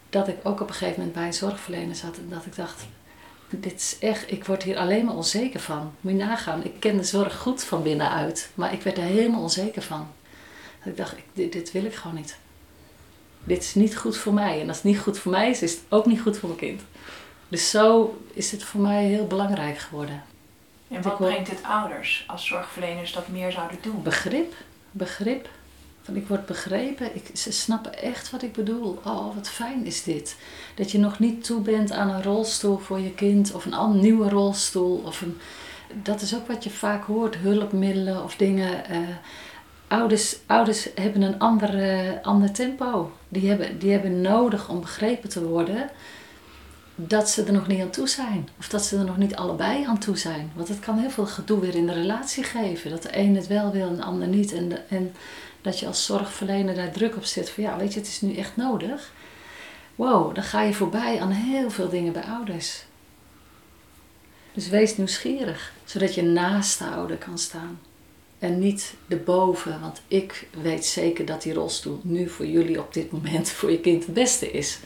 Dat 0.10 0.28
ik 0.28 0.38
ook 0.44 0.62
op 0.62 0.68
een 0.68 0.74
gegeven 0.74 1.00
moment 1.00 1.16
bij 1.16 1.26
een 1.26 1.34
zorgverlener 1.34 1.96
zat 1.96 2.18
en 2.18 2.30
dat 2.30 2.46
ik 2.46 2.56
dacht, 2.56 2.86
Dit 3.50 3.74
is 3.74 3.98
echt, 4.00 4.32
ik 4.32 4.46
word 4.46 4.64
hier 4.64 4.78
alleen 4.78 5.06
maar 5.06 5.16
onzeker 5.16 5.60
van. 5.60 5.92
Moet 6.02 6.12
je 6.12 6.18
nagaan, 6.18 6.64
ik 6.64 6.80
ken 6.80 6.98
de 6.98 7.04
zorg 7.04 7.38
goed 7.38 7.64
van 7.64 7.84
binnenuit, 7.84 8.50
maar 8.56 8.74
ik 8.74 8.82
werd 8.82 8.98
er 8.98 9.04
helemaal 9.04 9.42
onzeker 9.42 9.82
van. 9.82 10.08
Dat 10.80 10.88
ik 10.88 10.98
dacht, 10.98 11.16
dit, 11.34 11.52
dit 11.52 11.72
wil 11.72 11.86
ik 11.86 11.96
gewoon 11.96 12.16
niet. 12.16 12.38
Dit 13.44 13.62
is 13.62 13.76
niet 13.76 13.98
goed 13.98 14.18
voor 14.18 14.34
mij. 14.34 14.62
En 14.62 14.68
als 14.68 14.78
het 14.78 14.86
niet 14.86 15.00
goed 15.00 15.20
voor 15.20 15.32
mij 15.32 15.50
is, 15.50 15.62
is 15.62 15.72
het 15.72 15.82
ook 15.90 16.06
niet 16.06 16.22
goed 16.22 16.38
voor 16.38 16.50
mijn 16.50 16.62
kind. 16.62 16.82
Dus 17.48 17.70
zo 17.70 18.18
is 18.34 18.52
het 18.52 18.64
voor 18.64 18.82
mij 18.82 19.04
heel 19.04 19.28
belangrijk 19.28 19.78
geworden. 19.78 20.24
En 20.88 21.02
wat 21.02 21.18
brengt 21.18 21.50
het 21.50 21.64
ouders 21.64 22.24
als 22.28 22.46
zorgverleners 22.46 23.14
dat 23.14 23.28
meer 23.28 23.52
zouden 23.52 23.78
doen? 23.82 24.04
Begrip. 24.04 24.54
Begrip. 24.92 25.50
Van 26.02 26.16
ik 26.16 26.28
word 26.28 26.46
begrepen. 26.46 27.16
Ik, 27.16 27.38
ze 27.38 27.52
snappen 27.52 28.02
echt 28.02 28.32
wat 28.32 28.42
ik 28.42 28.54
bedoel. 28.54 29.00
Oh, 29.04 29.36
wat 29.36 29.50
fijn 29.50 29.86
is 29.86 30.04
dit. 30.04 30.36
Dat 30.76 30.92
je 30.92 31.00
nog 31.00 31.20
niet 31.20 31.44
toe 31.44 31.62
bent 31.62 31.92
aan 31.92 32.10
een 32.10 32.24
rolstoel 32.24 32.78
voor 32.78 33.00
je 33.00 33.12
kind 33.12 33.54
of 33.54 33.66
een 33.66 34.00
nieuwe 34.00 34.30
rolstoel. 34.30 35.02
Of 35.06 35.22
een, 35.22 35.38
dat 36.04 36.22
is 36.22 36.36
ook 36.36 36.48
wat 36.48 36.64
je 36.64 36.70
vaak 36.70 37.04
hoort. 37.04 37.36
Hulpmiddelen 37.36 38.24
of 38.24 38.36
dingen. 38.36 38.92
Uh, 38.92 38.98
ouders, 39.88 40.38
ouders 40.46 40.88
hebben 40.96 41.22
een 41.22 41.40
andere, 41.40 42.20
ander 42.24 42.52
tempo. 42.52 43.12
Die 43.30 43.50
hebben, 43.50 43.80
die 43.80 43.92
hebben 43.92 44.22
nodig 44.22 44.70
om 44.70 44.82
begrepen 44.82 45.30
te 45.30 45.44
worden 45.44 45.90
dat 47.00 47.30
ze 47.30 47.44
er 47.44 47.54
nog 47.54 47.68
niet 47.68 47.82
aan 47.82 47.90
toe 47.90 48.08
zijn. 48.08 48.50
Of 48.60 48.68
dat 48.68 48.86
ze 48.86 48.98
er 48.98 49.06
nog 49.06 49.18
niet 49.18 49.36
allebei 49.36 49.86
aan 49.86 50.00
toe 50.00 50.18
zijn. 50.18 50.52
Want 50.56 50.68
het 50.68 50.80
kan 50.80 50.98
heel 50.98 51.10
veel 51.10 51.26
gedoe 51.26 51.60
weer 51.60 51.76
in 51.76 51.88
de 51.88 51.94
relatie 51.94 52.44
geven. 52.44 52.92
Dat 52.92 53.04
de 53.04 53.18
een 53.18 53.36
het 53.36 53.48
wel 53.48 53.72
wil 53.72 53.88
en 53.88 53.96
de 53.96 54.04
ander 54.04 54.28
niet. 54.28 54.54
En, 54.54 54.70
de, 54.70 54.76
en 54.76 55.14
dat 55.62 55.80
je 55.80 55.88
als 55.88 56.06
zorgverlener 56.06 56.76
daar 56.76 56.92
druk 56.92 57.16
op 57.16 57.24
zet 57.24 57.50
van 57.50 57.64
ja, 57.64 57.78
weet 57.78 57.94
je, 57.94 58.00
het 58.00 58.08
is 58.08 58.22
nu 58.22 58.36
echt 58.36 58.56
nodig. 58.56 59.12
Wow, 59.96 60.36
dan 60.36 60.44
ga 60.44 60.62
je 60.62 60.74
voorbij 60.74 61.22
aan 61.22 61.32
heel 61.32 61.70
veel 61.70 61.90
dingen 61.90 62.14
bij 62.14 62.24
ouders. 62.24 62.86
Dus 64.54 64.70
wees 64.70 64.98
nieuwsgierig, 64.98 65.74
zodat 65.86 66.16
je 66.16 66.22
naast 66.22 66.80
de 66.80 66.86
ouder 66.86 67.18
kan 67.18 67.38
staan. 67.38 67.80
En 68.40 68.60
niet 68.60 68.94
erboven, 69.08 69.82
want 69.82 70.02
ik 70.08 70.48
weet 70.64 70.86
zeker 70.86 71.26
dat 71.26 71.42
die 71.42 71.54
rolstoel 71.54 72.00
nu 72.04 72.30
voor 72.30 72.46
jullie 72.46 72.80
op 72.80 72.94
dit 72.94 73.12
moment 73.12 73.50
voor 73.50 73.72
je 73.72 73.80
kind 73.80 74.06
het 74.06 74.14
beste 74.14 74.52
is. 74.52 74.80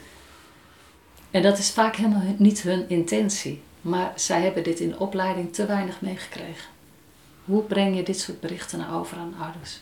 En 1.32 1.42
dat 1.42 1.58
is 1.58 1.70
vaak 1.70 1.96
helemaal 1.96 2.34
niet 2.36 2.62
hun 2.62 2.88
intentie. 2.88 3.62
Maar 3.80 4.12
zij 4.16 4.42
hebben 4.42 4.64
dit 4.64 4.80
in 4.80 4.88
de 4.88 4.98
opleiding 4.98 5.52
te 5.52 5.66
weinig 5.66 6.00
meegekregen. 6.00 6.70
Hoe 7.44 7.62
breng 7.62 7.96
je 7.96 8.02
dit 8.02 8.20
soort 8.20 8.40
berichten 8.40 8.88
over 8.90 9.16
aan 9.16 9.34
ouders? 9.40 9.80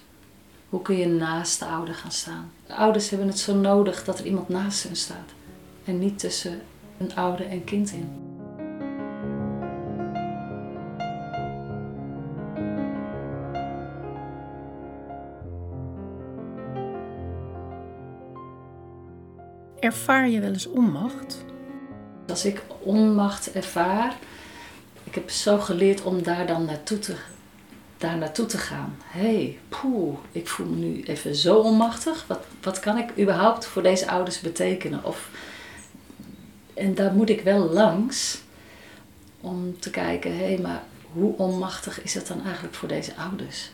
Hoe 0.68 0.82
kun 0.82 0.96
je 0.96 1.06
naast 1.06 1.58
de 1.58 1.64
ouder 1.64 1.94
gaan 1.94 2.12
staan? 2.12 2.52
De 2.66 2.74
ouders 2.74 3.10
hebben 3.10 3.28
het 3.28 3.38
zo 3.38 3.54
nodig 3.54 4.04
dat 4.04 4.18
er 4.18 4.26
iemand 4.26 4.48
naast 4.48 4.82
hen 4.82 4.96
staat. 4.96 5.30
En 5.84 5.98
niet 5.98 6.18
tussen 6.18 6.60
een 6.98 7.14
ouder 7.14 7.46
en 7.46 7.64
kind 7.64 7.92
in. 7.92 8.29
Ervaar 19.80 20.28
je 20.28 20.40
wel 20.40 20.52
eens 20.52 20.66
onmacht? 20.66 21.44
Als 22.28 22.44
ik 22.44 22.62
onmacht 22.78 23.52
ervaar, 23.52 24.16
ik 25.04 25.14
heb 25.14 25.30
zo 25.30 25.58
geleerd 25.58 26.02
om 26.02 26.22
daar 26.22 26.46
dan 26.46 26.64
naartoe 26.64 26.98
te, 26.98 27.14
daar 27.98 28.16
naartoe 28.16 28.46
te 28.46 28.58
gaan. 28.58 28.96
Hé, 29.04 29.20
hey, 29.20 29.58
poeh, 29.68 30.18
ik 30.32 30.48
voel 30.48 30.66
me 30.66 30.76
nu 30.76 31.02
even 31.02 31.34
zo 31.34 31.56
onmachtig. 31.56 32.24
Wat, 32.26 32.44
wat 32.62 32.80
kan 32.80 32.98
ik 32.98 33.18
überhaupt 33.18 33.66
voor 33.66 33.82
deze 33.82 34.10
ouders 34.10 34.40
betekenen? 34.40 35.04
Of, 35.04 35.30
en 36.74 36.94
daar 36.94 37.12
moet 37.12 37.30
ik 37.30 37.40
wel 37.40 37.68
langs 37.68 38.40
om 39.40 39.78
te 39.78 39.90
kijken, 39.90 40.36
hé, 40.36 40.44
hey, 40.44 40.58
maar 40.58 40.82
hoe 41.12 41.36
onmachtig 41.36 42.02
is 42.02 42.14
het 42.14 42.26
dan 42.26 42.44
eigenlijk 42.44 42.74
voor 42.74 42.88
deze 42.88 43.16
ouders? 43.16 43.70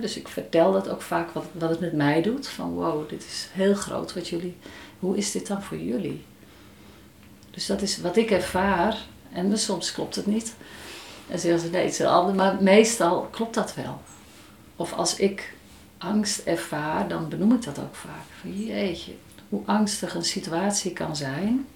Dus 0.00 0.16
ik 0.16 0.28
vertel 0.28 0.72
dat 0.72 0.88
ook 0.88 1.02
vaak 1.02 1.30
wat, 1.30 1.44
wat 1.52 1.70
het 1.70 1.80
met 1.80 1.92
mij 1.92 2.22
doet. 2.22 2.48
Van 2.48 2.70
wow, 2.70 3.08
dit 3.08 3.24
is 3.24 3.48
heel 3.52 3.74
groot 3.74 4.14
wat 4.14 4.28
jullie 4.28 4.56
hoe 4.98 5.16
is 5.16 5.32
dit 5.32 5.46
dan 5.46 5.62
voor 5.62 5.78
jullie? 5.78 6.24
Dus 7.50 7.66
dat 7.66 7.82
is 7.82 8.00
wat 8.00 8.16
ik 8.16 8.30
ervaar. 8.30 8.98
En 9.32 9.58
soms 9.58 9.92
klopt 9.92 10.14
het 10.14 10.26
niet. 10.26 10.54
En 11.28 11.38
zeggen 11.38 11.60
ze 11.60 11.70
nee, 11.70 11.82
het 11.82 11.92
is 11.92 11.98
een 11.98 12.06
ander. 12.06 12.34
Maar 12.34 12.62
meestal 12.62 13.28
klopt 13.30 13.54
dat 13.54 13.74
wel. 13.74 14.00
Of 14.76 14.92
als 14.92 15.16
ik 15.16 15.54
angst 15.98 16.38
ervaar, 16.38 17.08
dan 17.08 17.28
benoem 17.28 17.52
ik 17.52 17.62
dat 17.62 17.78
ook 17.78 17.94
vaak. 17.94 18.26
Van 18.40 18.64
jeetje, 18.64 19.12
hoe 19.48 19.62
angstig 19.64 20.14
een 20.14 20.24
situatie 20.24 20.92
kan 20.92 21.16
zijn. 21.16 21.66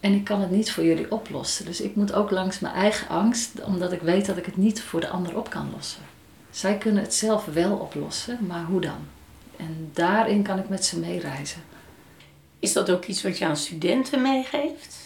En 0.00 0.12
ik 0.12 0.24
kan 0.24 0.40
het 0.40 0.50
niet 0.50 0.72
voor 0.72 0.84
jullie 0.84 1.12
oplossen. 1.12 1.64
Dus 1.64 1.80
ik 1.80 1.94
moet 1.96 2.12
ook 2.12 2.30
langs 2.30 2.58
mijn 2.58 2.74
eigen 2.74 3.08
angst, 3.08 3.62
omdat 3.62 3.92
ik 3.92 4.00
weet 4.00 4.26
dat 4.26 4.36
ik 4.36 4.46
het 4.46 4.56
niet 4.56 4.82
voor 4.82 5.00
de 5.00 5.08
ander 5.08 5.36
op 5.36 5.50
kan 5.50 5.70
lossen. 5.74 6.02
Zij 6.54 6.78
kunnen 6.78 7.02
het 7.02 7.14
zelf 7.14 7.44
wel 7.44 7.76
oplossen, 7.76 8.38
maar 8.46 8.64
hoe 8.64 8.80
dan? 8.80 9.08
En 9.56 9.90
daarin 9.92 10.42
kan 10.42 10.58
ik 10.58 10.68
met 10.68 10.84
ze 10.84 10.98
meereizen. 10.98 11.62
Is 12.58 12.72
dat 12.72 12.90
ook 12.90 13.04
iets 13.04 13.22
wat 13.22 13.38
je 13.38 13.44
aan 13.46 13.56
studenten 13.56 14.22
meegeeft? 14.22 14.96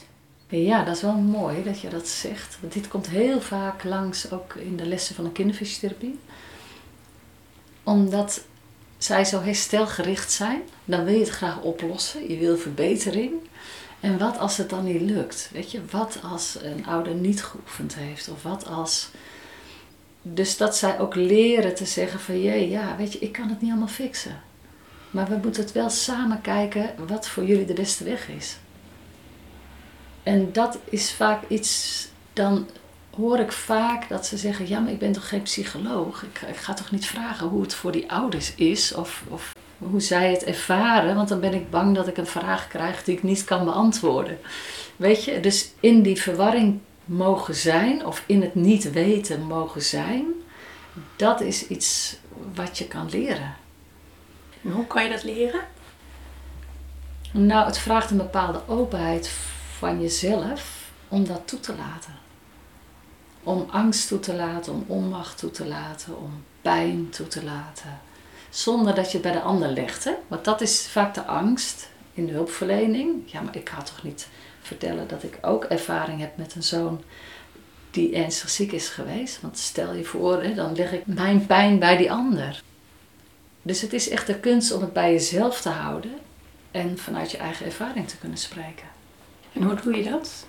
Ja, 0.49 0.85
dat 0.85 0.97
is 0.97 1.03
wel 1.03 1.15
mooi 1.15 1.63
dat 1.65 1.81
je 1.81 1.89
dat 1.89 2.09
zegt. 2.09 2.59
Want 2.61 2.73
dit 2.73 2.89
komt 2.89 3.09
heel 3.09 3.41
vaak 3.41 3.85
langs 3.85 4.31
ook 4.31 4.55
in 4.55 4.77
de 4.77 4.87
lessen 4.87 5.15
van 5.15 5.25
de 5.25 5.33
kinderfysiotherapie. 5.33 6.19
Omdat 7.83 8.45
zij 8.99 9.25
zo 9.25 9.43
herstelgericht 9.43 10.33
zijn, 10.33 10.63
dan 10.85 11.05
wil 11.05 11.15
je 11.15 11.21
het 11.21 11.29
graag 11.29 11.61
oplossen. 11.61 12.31
Je 12.31 12.39
wil 12.39 12.57
verbetering. 12.57 13.33
En 14.01 14.19
wat 14.19 14.39
als 14.39 14.57
het 14.57 14.71
dan 14.71 14.85
niet 14.85 15.01
lukt? 15.01 15.51
Weet 15.53 15.71
je, 15.71 15.81
wat 15.91 16.19
als 16.23 16.59
een 16.63 16.87
ouder 16.87 17.15
niet 17.15 17.43
geoefend 17.43 17.95
heeft? 17.95 18.29
Of 18.29 18.43
wat 18.43 18.67
als. 18.67 19.11
Dus 20.35 20.57
dat 20.57 20.77
zij 20.77 20.99
ook 20.99 21.15
leren 21.15 21.75
te 21.75 21.85
zeggen 21.85 22.21
van 22.21 22.41
jee, 22.41 22.69
ja, 22.69 22.97
weet 22.97 23.13
je, 23.13 23.19
ik 23.19 23.33
kan 23.33 23.49
het 23.49 23.61
niet 23.61 23.71
allemaal 23.71 23.89
fixen. 23.89 24.41
Maar 25.11 25.29
we 25.29 25.39
moeten 25.43 25.63
het 25.63 25.73
wel 25.73 25.91
samen 25.91 26.41
kijken 26.41 26.95
wat 27.07 27.29
voor 27.29 27.45
jullie 27.45 27.67
de 27.67 27.73
beste 27.75 28.05
weg 28.05 28.29
is. 28.29 28.57
En 30.23 30.53
dat 30.53 30.79
is 30.85 31.13
vaak 31.13 31.43
iets, 31.49 32.09
dan 32.33 32.69
hoor 33.17 33.39
ik 33.39 33.53
vaak 33.53 34.09
dat 34.09 34.27
ze 34.27 34.37
zeggen: 34.37 34.69
Ja, 34.69 34.81
maar 34.81 34.93
ik 34.93 34.99
ben 34.99 35.13
toch 35.13 35.29
geen 35.29 35.43
psycholoog? 35.43 36.23
Ik, 36.23 36.41
ik 36.49 36.57
ga 36.57 36.75
toch 36.75 36.91
niet 36.91 37.07
vragen 37.07 37.47
hoe 37.47 37.63
het 37.63 37.75
voor 37.75 37.93
die 37.93 38.11
ouders 38.11 38.55
is 38.55 38.95
of, 38.95 39.23
of 39.29 39.53
hoe 39.79 40.01
zij 40.01 40.31
het 40.31 40.45
ervaren, 40.45 41.15
want 41.15 41.29
dan 41.29 41.41
ben 41.41 41.55
ik 41.55 41.71
bang 41.71 41.95
dat 41.95 42.09
ik 42.09 42.17
een 42.17 42.27
vraag 42.27 42.69
krijg 42.69 43.05
die 43.05 43.17
ik 43.17 43.23
niet 43.23 43.45
kan 43.45 43.65
beantwoorden. 43.65 44.39
Weet 44.97 45.25
je, 45.25 45.41
dus 45.41 45.71
in 45.81 46.03
die 46.03 46.21
verwarring 46.21 46.81
mogen 47.09 47.55
zijn 47.55 48.07
of 48.07 48.25
in 48.27 48.43
het 48.43 48.55
niet 48.55 48.91
weten 48.91 49.43
mogen 49.43 49.83
zijn, 49.83 50.27
dat 51.17 51.41
is 51.41 51.67
iets 51.67 52.17
wat 52.55 52.79
je 52.79 52.89
kan 52.89 53.11
leren. 53.11 53.55
En 54.63 54.71
hoe 54.71 54.87
kan 54.87 55.05
je 55.05 55.11
dat 55.11 55.23
leren? 55.23 55.61
Nou, 57.33 57.67
het 57.67 57.79
vraagt 57.79 58.11
een 58.11 58.17
bepaalde 58.17 58.61
openheid 58.67 59.29
van 59.79 60.01
jezelf 60.01 60.91
om 61.09 61.27
dat 61.27 61.41
toe 61.45 61.61
te 61.61 61.75
laten. 61.77 62.17
Om 63.43 63.67
angst 63.71 64.09
toe 64.09 64.21
te 64.21 64.35
laten, 64.35 64.73
om 64.73 64.85
onmacht 64.87 65.39
toe 65.39 65.51
te 65.51 65.67
laten, 65.67 66.19
om 66.19 66.45
pijn 66.63 67.11
toe 67.11 67.27
te 67.27 67.45
laten. 67.45 68.01
Zonder 68.51 68.95
dat 68.95 69.07
je 69.07 69.19
het 69.19 69.23
bij 69.23 69.33
de 69.33 69.41
ander 69.41 69.69
legt. 69.69 70.05
Hè? 70.05 70.13
Want 70.29 70.45
dat 70.45 70.61
is 70.61 70.89
vaak 70.89 71.15
de 71.15 71.25
angst 71.25 71.89
in 72.13 72.27
de 72.27 72.33
hulpverlening. 72.33 73.33
Ja, 73.33 73.41
maar 73.41 73.57
ik 73.57 73.69
ga 73.69 73.83
toch 73.83 74.03
niet 74.03 74.29
vertellen 74.69 75.09
dat 75.09 75.23
ik 75.23 75.39
ook 75.43 75.65
ervaring 75.65 76.21
heb 76.21 76.37
met 76.37 76.55
een 76.55 76.63
zoon 76.63 77.03
die 77.91 78.15
ernstig 78.15 78.51
ziek 78.51 78.73
is 78.73 78.89
geweest. 78.89 79.41
Want 79.41 79.59
stel 79.59 79.95
je 79.95 80.05
voor, 80.05 80.43
hè, 80.43 80.55
dan 80.55 80.77
leg 80.77 80.93
ik 80.93 81.07
mijn 81.07 81.47
pijn 81.47 81.79
bij 81.79 81.97
die 81.97 82.13
ander. 82.13 82.63
Dus 83.63 83.81
het 83.81 83.93
is 83.93 84.09
echt 84.09 84.27
de 84.27 84.41
kunst 84.41 84.73
om 84.73 84.81
het 84.81 84.93
bij 84.93 85.13
jezelf 85.13 85.61
te 85.61 85.69
houden 85.69 86.13
en 86.71 86.99
vanuit 86.99 87.31
je 87.31 87.37
eigen 87.37 87.67
ervaring 87.67 88.09
te 88.09 88.19
kunnen 88.19 88.39
spreken. 88.39 88.87
En 89.53 89.63
hoe 89.63 89.75
doe 89.83 89.97
je 89.97 90.11
dat? 90.11 90.47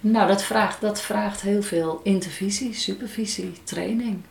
Nou, 0.00 0.28
dat 0.28 0.42
vraagt, 0.42 0.80
dat 0.80 1.00
vraagt 1.00 1.40
heel 1.40 1.62
veel 1.62 2.00
intervisie, 2.02 2.74
supervisie, 2.74 3.52
training. 3.64 4.22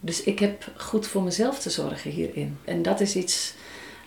Dus 0.00 0.22
ik 0.22 0.38
heb 0.38 0.72
goed 0.76 1.06
voor 1.06 1.22
mezelf 1.22 1.58
te 1.58 1.70
zorgen 1.70 2.10
hierin. 2.10 2.58
En 2.64 2.82
dat 2.82 3.00
is 3.00 3.16
iets 3.16 3.54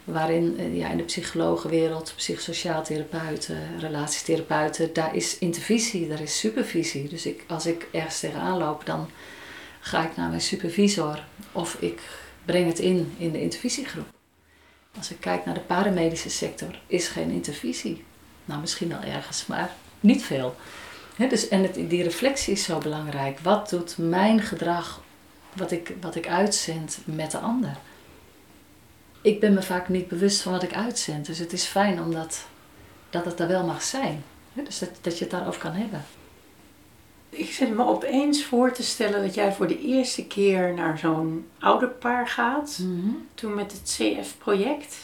waarin 0.08 0.56
eh, 0.60 0.78
ja, 0.78 0.90
in 0.90 0.98
de 0.98 1.04
psychologenwereld, 1.04 2.14
psychosociaal 2.16 2.84
therapeuten, 2.84 3.80
relatietherapeuten, 3.80 4.94
daar 4.94 5.16
is 5.16 5.38
intervisie, 5.38 6.08
daar 6.08 6.22
is 6.22 6.40
supervisie. 6.40 7.10
Dus 7.10 7.26
ik, 7.26 7.44
als 7.48 7.66
ik 7.66 7.88
ergens 7.92 8.20
tegenaan 8.20 8.58
loop, 8.58 8.86
dan 8.86 9.10
ga 9.80 10.06
ik 10.06 10.16
naar 10.16 10.30
mijn 10.30 10.42
supervisor 10.42 11.24
of 11.52 11.78
ik 11.80 12.02
breng 12.46 12.68
het 12.68 12.80
in 12.80 13.14
in 13.18 13.32
de 13.32 13.42
intervisiegroep. 13.42 14.06
Als 14.98 15.12
ik 15.12 15.20
kijk 15.20 15.46
naar 15.46 15.54
de 15.54 15.60
paramedische 15.60 16.30
sector, 16.30 16.80
is 16.88 17.08
geen 17.08 17.30
intervisie. 17.30 18.04
Nou, 18.46 18.60
misschien 18.60 18.90
wel 18.90 19.02
ergens, 19.02 19.46
maar 19.46 19.72
niet 20.00 20.24
veel. 20.24 20.56
dus, 21.30 21.48
en 21.48 21.88
die 21.88 22.04
reflectie 22.04 22.54
is 22.54 22.64
zo 22.64 22.78
belangrijk. 22.78 23.40
Wat 23.40 23.70
doet 23.70 23.98
mijn 23.98 24.42
gedrag, 24.42 25.02
wat 25.54 25.72
ik, 25.72 25.94
wat 26.02 26.16
ik 26.16 26.28
uitzend, 26.28 26.98
met 27.06 27.32
de 27.32 27.38
ander? 27.38 27.78
Ik 29.28 29.40
ben 29.40 29.54
me 29.54 29.62
vaak 29.62 29.90
niet 29.90 30.08
bewust 30.08 30.42
van 30.42 30.52
wat 30.52 30.64
ik 30.64 30.74
uitzend. 30.74 31.26
Dus 31.26 31.40
het 31.40 31.54
is 31.54 31.64
fijn 31.66 32.02
omdat 32.02 32.46
dat 33.10 33.26
het 33.26 33.40
er 33.40 33.48
wel 33.48 33.64
mag 33.66 33.82
zijn. 33.82 34.24
Dus 34.54 34.80
dat, 34.80 34.90
dat 35.02 35.18
je 35.18 35.24
het 35.24 35.34
daarover 35.34 35.62
kan 35.62 35.72
hebben. 35.74 36.06
Ik 37.30 37.52
zit 37.52 37.76
me 37.76 37.86
opeens 37.86 38.44
voor 38.46 38.72
te 38.72 38.84
stellen 38.84 39.22
dat 39.22 39.34
jij 39.34 39.54
voor 39.54 39.68
de 39.68 39.82
eerste 39.82 40.26
keer 40.26 40.74
naar 40.74 40.98
zo'n 40.98 41.48
ouderpaar 41.60 42.28
gaat. 42.28 42.80
Toen 43.34 43.54
met 43.56 43.72
het 43.72 43.98
CF-project. 43.98 44.96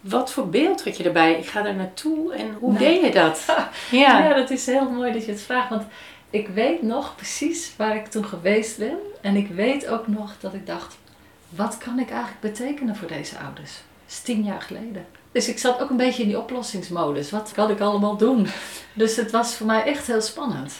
Wat 0.00 0.32
voor 0.32 0.48
beeld 0.48 0.84
had 0.84 0.96
je 0.96 1.04
erbij? 1.04 1.38
Ik 1.38 1.46
ga 1.46 1.66
er 1.66 1.74
naartoe 1.74 2.34
en 2.34 2.54
hoe 2.58 2.72
Nou. 2.72 2.84
deed 2.84 3.04
je 3.04 3.10
dat? 3.12 3.44
Ja. 3.90 4.18
Ja. 4.28 4.34
dat 4.34 4.50
is 4.50 4.66
heel 4.66 4.90
mooi 4.90 5.12
dat 5.12 5.24
je 5.24 5.30
het 5.30 5.42
vraagt. 5.42 5.68
Want 5.68 5.84
ik 6.30 6.48
weet 6.48 6.82
nog 6.82 7.16
precies 7.16 7.72
waar 7.76 7.96
ik 7.96 8.06
toen 8.06 8.24
geweest 8.24 8.78
ben. 8.78 8.96
En 9.20 9.36
ik 9.36 9.48
weet 9.48 9.86
ook 9.86 10.06
nog 10.06 10.34
dat 10.40 10.54
ik 10.54 10.66
dacht, 10.66 10.96
wat 11.56 11.78
kan 11.78 11.98
ik 11.98 12.10
eigenlijk 12.10 12.40
betekenen 12.40 12.96
voor 12.96 13.08
deze 13.08 13.38
ouders? 13.38 13.72
Dat 13.72 14.12
is 14.12 14.20
tien 14.20 14.42
jaar 14.42 14.62
geleden. 14.62 15.06
Dus 15.32 15.48
ik 15.48 15.58
zat 15.58 15.80
ook 15.80 15.90
een 15.90 15.96
beetje 15.96 16.22
in 16.22 16.28
die 16.28 16.38
oplossingsmodus. 16.38 17.30
Wat 17.30 17.52
kan 17.52 17.70
ik 17.70 17.80
allemaal 17.80 18.16
doen? 18.16 18.46
Dus 18.92 19.16
het 19.16 19.30
was 19.30 19.54
voor 19.54 19.66
mij 19.66 19.84
echt 19.84 20.06
heel 20.06 20.20
spannend. 20.20 20.72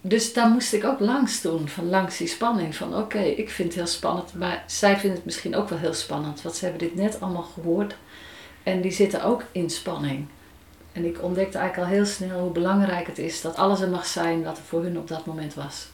Dus 0.00 0.32
daar 0.32 0.48
moest 0.48 0.72
ik 0.72 0.84
ook 0.84 1.00
langs 1.00 1.40
doen, 1.40 1.68
van 1.68 1.88
langs 1.88 2.16
die 2.16 2.26
spanning. 2.26 2.74
Van 2.74 2.96
oké, 2.96 3.18
ik 3.18 3.50
vind 3.50 3.68
het 3.68 3.76
heel 3.76 3.92
spannend, 3.92 4.34
maar 4.34 4.64
zij 4.66 4.96
vinden 4.96 5.16
het 5.16 5.24
misschien 5.24 5.56
ook 5.56 5.68
wel 5.68 5.78
heel 5.78 5.94
spannend. 5.94 6.42
Want 6.42 6.54
ze 6.54 6.64
hebben 6.64 6.88
dit 6.88 6.94
net 6.94 7.20
allemaal 7.20 7.48
gehoord. 7.54 7.96
En 8.62 8.80
die 8.80 8.92
zitten 8.92 9.24
ook 9.24 9.42
in 9.52 9.70
spanning. 9.70 10.26
En 10.92 11.04
ik 11.04 11.22
ontdekte 11.22 11.58
eigenlijk 11.58 11.88
al 11.88 11.94
heel 11.96 12.06
snel 12.06 12.40
hoe 12.40 12.50
belangrijk 12.50 13.06
het 13.06 13.18
is 13.18 13.40
dat 13.40 13.56
alles 13.56 13.80
er 13.80 13.88
mag 13.88 14.06
zijn 14.06 14.44
wat 14.44 14.56
er 14.56 14.62
voor 14.62 14.82
hun 14.82 14.98
op 14.98 15.08
dat 15.08 15.26
moment 15.26 15.54
was. 15.54 15.88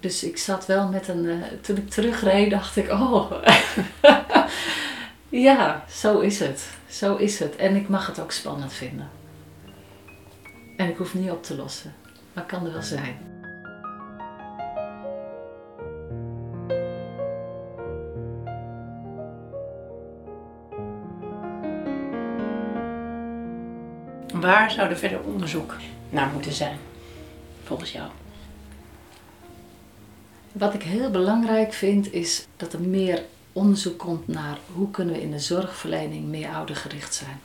Dus 0.00 0.24
ik 0.24 0.36
zat 0.36 0.66
wel 0.66 0.88
met 0.88 1.08
een. 1.08 1.28
eh, 1.28 1.36
toen 1.60 1.76
ik 1.76 1.90
terugreed, 1.90 2.50
dacht 2.50 2.76
ik: 2.76 2.90
Oh, 2.90 3.32
ja, 5.28 5.84
zo 5.90 6.20
is 6.20 6.38
het. 6.38 6.68
Zo 6.88 7.16
is 7.16 7.38
het. 7.38 7.56
En 7.56 7.76
ik 7.76 7.88
mag 7.88 8.06
het 8.06 8.20
ook 8.20 8.32
spannend 8.32 8.72
vinden. 8.72 9.08
En 10.76 10.88
ik 10.88 10.96
hoef 10.96 11.14
niet 11.14 11.30
op 11.30 11.42
te 11.42 11.56
lossen, 11.56 11.94
maar 12.32 12.44
kan 12.44 12.66
er 12.66 12.72
wel 12.72 12.82
zijn. 12.82 13.16
Waar 24.34 24.70
zou 24.70 24.88
er 24.90 24.96
verder 24.96 25.20
onderzoek 25.22 25.76
naar 26.10 26.30
moeten 26.32 26.52
zijn? 26.52 26.78
Volgens 27.64 27.92
jou. 27.92 28.08
Wat 30.52 30.74
ik 30.74 30.82
heel 30.82 31.10
belangrijk 31.10 31.72
vind 31.72 32.12
is 32.12 32.46
dat 32.56 32.72
er 32.72 32.80
meer 32.80 33.22
onderzoek 33.52 33.98
komt 33.98 34.28
naar 34.28 34.58
hoe 34.74 34.90
kunnen 34.90 35.14
we 35.14 35.22
in 35.22 35.30
de 35.30 35.38
zorgverlening 35.38 36.24
meer 36.24 36.48
oudergericht 36.48 37.14
zijn. 37.14 37.40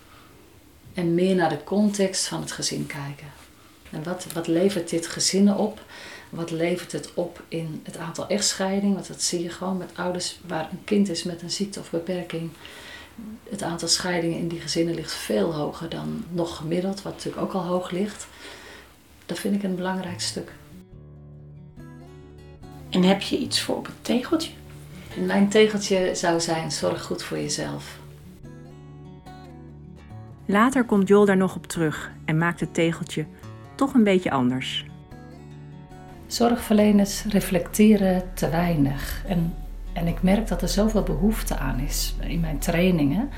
En 0.94 1.14
meer 1.14 1.36
naar 1.36 1.50
de 1.50 1.64
context 1.64 2.28
van 2.28 2.42
het 2.42 2.52
gezin 2.52 2.88
kijken. 2.88 3.28
En 3.92 4.04
wat, 4.04 4.26
wat 4.34 4.48
levert 4.48 4.90
dit 4.90 5.08
gezinnen 5.08 5.58
op? 5.58 5.82
Wat 6.30 6.52
levert 6.52 6.92
het 6.92 7.14
op 7.14 7.44
in 7.48 7.82
het 7.84 7.98
aantal 7.98 8.28
echtscheidingen? 8.28 8.96
Want 8.96 9.08
dat 9.08 9.22
zie 9.22 9.44
je 9.44 9.50
gewoon 9.50 9.78
met 9.78 9.92
ouders 9.96 10.40
waar 10.48 10.70
een 10.72 10.84
kind 10.84 11.10
is 11.10 11.24
met 11.24 11.42
een 11.42 11.52
ziekte 11.52 11.80
of 11.80 11.90
beperking. 11.90 12.50
Het 13.50 13.64
aantal 13.64 13.88
scheidingen 13.88 14.38
in 14.38 14.48
die 14.48 14.60
gezinnen 14.60 14.96
ligt 14.96 15.14
veel 15.14 15.54
hoger 15.54 15.90
dan 15.90 16.26
nog 16.30 16.56
gemiddeld, 16.56 17.02
wat 17.02 17.14
natuurlijk 17.14 17.44
ook 17.44 17.54
al 17.54 17.66
hoog 17.66 17.92
ligt. 17.92 18.28
Dat 19.26 19.40
vind 19.40 19.56
ik 19.56 19.64
een 19.64 19.76
belangrijk 19.76 20.22
stuk. 20.22 20.52
En 22.96 23.04
heb 23.04 23.22
je 23.22 23.38
iets 23.38 23.62
voor 23.62 23.76
op 23.76 23.86
het 23.86 24.04
tegeltje? 24.04 24.52
Mijn 25.26 25.50
tegeltje 25.50 26.10
zou 26.14 26.40
zijn: 26.40 26.72
zorg 26.72 27.04
goed 27.04 27.24
voor 27.24 27.38
jezelf. 27.38 28.00
Later 30.46 30.84
komt 30.84 31.08
Jol 31.08 31.26
daar 31.26 31.38
nog 31.38 31.56
op 31.56 31.68
terug 31.68 32.12
en 32.26 32.38
maakt 32.38 32.60
het 32.60 32.74
tegeltje 32.74 33.26
toch 33.76 33.94
een 33.94 34.04
beetje 34.04 34.32
anders. 34.32 34.86
Zorgverleners 36.28 37.24
reflecteren 37.24 38.24
te 38.34 38.50
weinig. 38.50 39.24
En, 39.28 39.56
en 39.94 40.08
ik 40.08 40.22
merk 40.22 40.48
dat 40.48 40.62
er 40.62 40.70
zoveel 40.70 41.04
behoefte 41.04 41.58
aan 41.58 41.80
is 41.80 42.16
in 42.20 42.40
mijn 42.40 42.60
trainingen. 42.60 43.30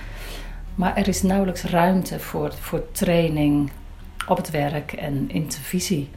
Maar 0.76 0.96
er 0.96 1.08
is 1.08 1.22
nauwelijks 1.22 1.64
ruimte 1.64 2.20
voor, 2.20 2.54
voor 2.54 2.92
training 2.92 3.72
op 4.28 4.38
het 4.38 4.50
werk 4.50 4.94
en 4.94 5.30
intervisie. 5.30 6.10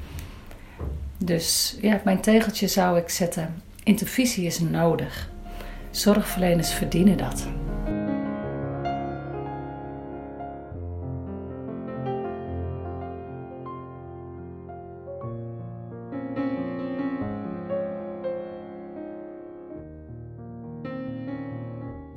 Dus 1.25 1.77
ja, 1.81 2.01
mijn 2.05 2.21
tegeltje 2.21 2.69
zou 2.69 2.99
ik 2.99 3.09
zetten: 3.09 3.63
intervisie 3.83 4.47
is 4.47 4.59
nodig. 4.59 5.31
Zorgverleners 5.91 6.73
verdienen 6.73 7.17
dat. 7.17 7.47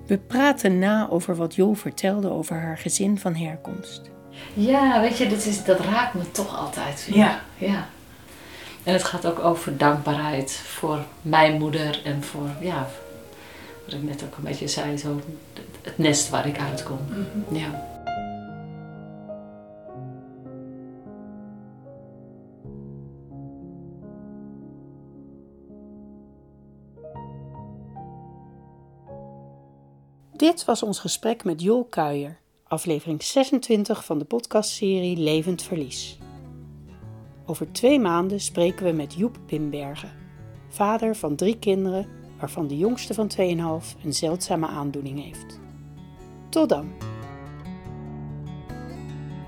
We 0.05 0.17
praten 0.17 0.79
na 0.79 1.09
over 1.09 1.35
wat 1.35 1.55
Jol 1.55 1.73
vertelde 1.73 2.29
over 2.29 2.55
haar 2.55 2.77
gezin 2.77 3.19
van 3.19 3.35
herkomst. 3.35 4.11
Ja, 4.53 5.01
weet 5.01 5.17
je, 5.17 5.27
dat, 5.27 5.45
is, 5.45 5.63
dat 5.63 5.79
raakt 5.79 6.13
me 6.13 6.31
toch 6.31 6.57
altijd 6.57 7.05
weer. 7.07 7.17
Ja. 7.17 7.41
ja. 7.57 7.87
En 8.84 8.93
het 8.93 9.04
gaat 9.04 9.26
ook 9.26 9.39
over 9.39 9.78
dankbaarheid 9.78 10.52
voor 10.52 11.00
mijn 11.22 11.60
moeder 11.60 12.02
en 12.04 12.24
voor, 12.24 12.50
ja, 12.62 12.89
wat 13.86 13.93
ik 13.93 14.04
net 14.04 14.24
ook 14.24 14.38
een 14.38 14.43
beetje 14.43 14.67
zei, 14.67 14.98
zo 14.98 15.19
het 15.82 15.98
nest 15.98 16.30
waar 16.30 16.48
ik 16.48 16.60
uitkom. 16.60 17.00
Ja. 17.52 17.91
Dit 30.32 30.65
was 30.65 30.84
ons 30.84 31.00
gesprek 31.00 31.43
met 31.43 31.62
Jol 31.62 31.84
Kuijer, 31.84 32.39
aflevering 32.63 33.24
26 33.24 34.06
van 34.06 34.19
de 34.19 34.26
podcastserie 34.26 35.17
Levend 35.17 35.63
Verlies. 35.63 36.17
Over 37.45 37.71
twee 37.71 37.99
maanden 37.99 38.39
spreken 38.39 38.86
we 38.86 38.91
met 38.91 39.13
Joep 39.13 39.38
Pimbergen, 39.45 40.12
vader 40.69 41.15
van 41.15 41.36
drie 41.36 41.60
kinderen, 41.60 42.08
waarvan 42.39 42.67
de 42.67 42.77
jongste 42.77 43.13
van 43.13 43.32
2,5 43.38 44.03
een 44.03 44.13
zeldzame 44.13 44.67
aandoening 44.67 45.23
heeft. 45.23 45.60
Tot 46.49 46.69
dan! 46.69 46.91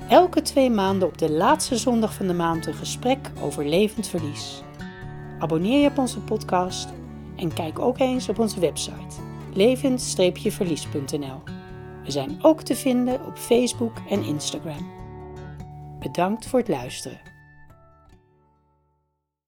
Elke 0.10 0.41
twee 0.41 0.69
maanden 0.69 1.08
op 1.08 1.17
de 1.17 1.31
laatste 1.31 1.77
zondag 1.77 2.13
van 2.13 2.27
de 2.27 2.34
maand 2.34 2.65
een 2.65 2.73
gesprek 2.73 3.31
over 3.41 3.65
levend 3.65 4.08
verlies. 4.08 4.63
Abonneer 5.39 5.81
je 5.81 5.89
op 5.89 5.97
onze 5.97 6.19
podcast 6.19 6.89
en 7.36 7.53
kijk 7.53 7.79
ook 7.79 7.99
eens 7.99 8.29
op 8.29 8.39
onze 8.39 8.60
website 8.60 9.15
levend-verlies.nl. 9.53 11.41
We 12.03 12.12
zijn 12.12 12.38
ook 12.41 12.62
te 12.62 12.75
vinden 12.75 13.25
op 13.25 13.38
Facebook 13.38 13.97
en 14.10 14.23
Instagram. 14.23 14.91
Bedankt 15.99 16.47
voor 16.47 16.60
het 16.60 16.67
luisteren. 16.67 17.35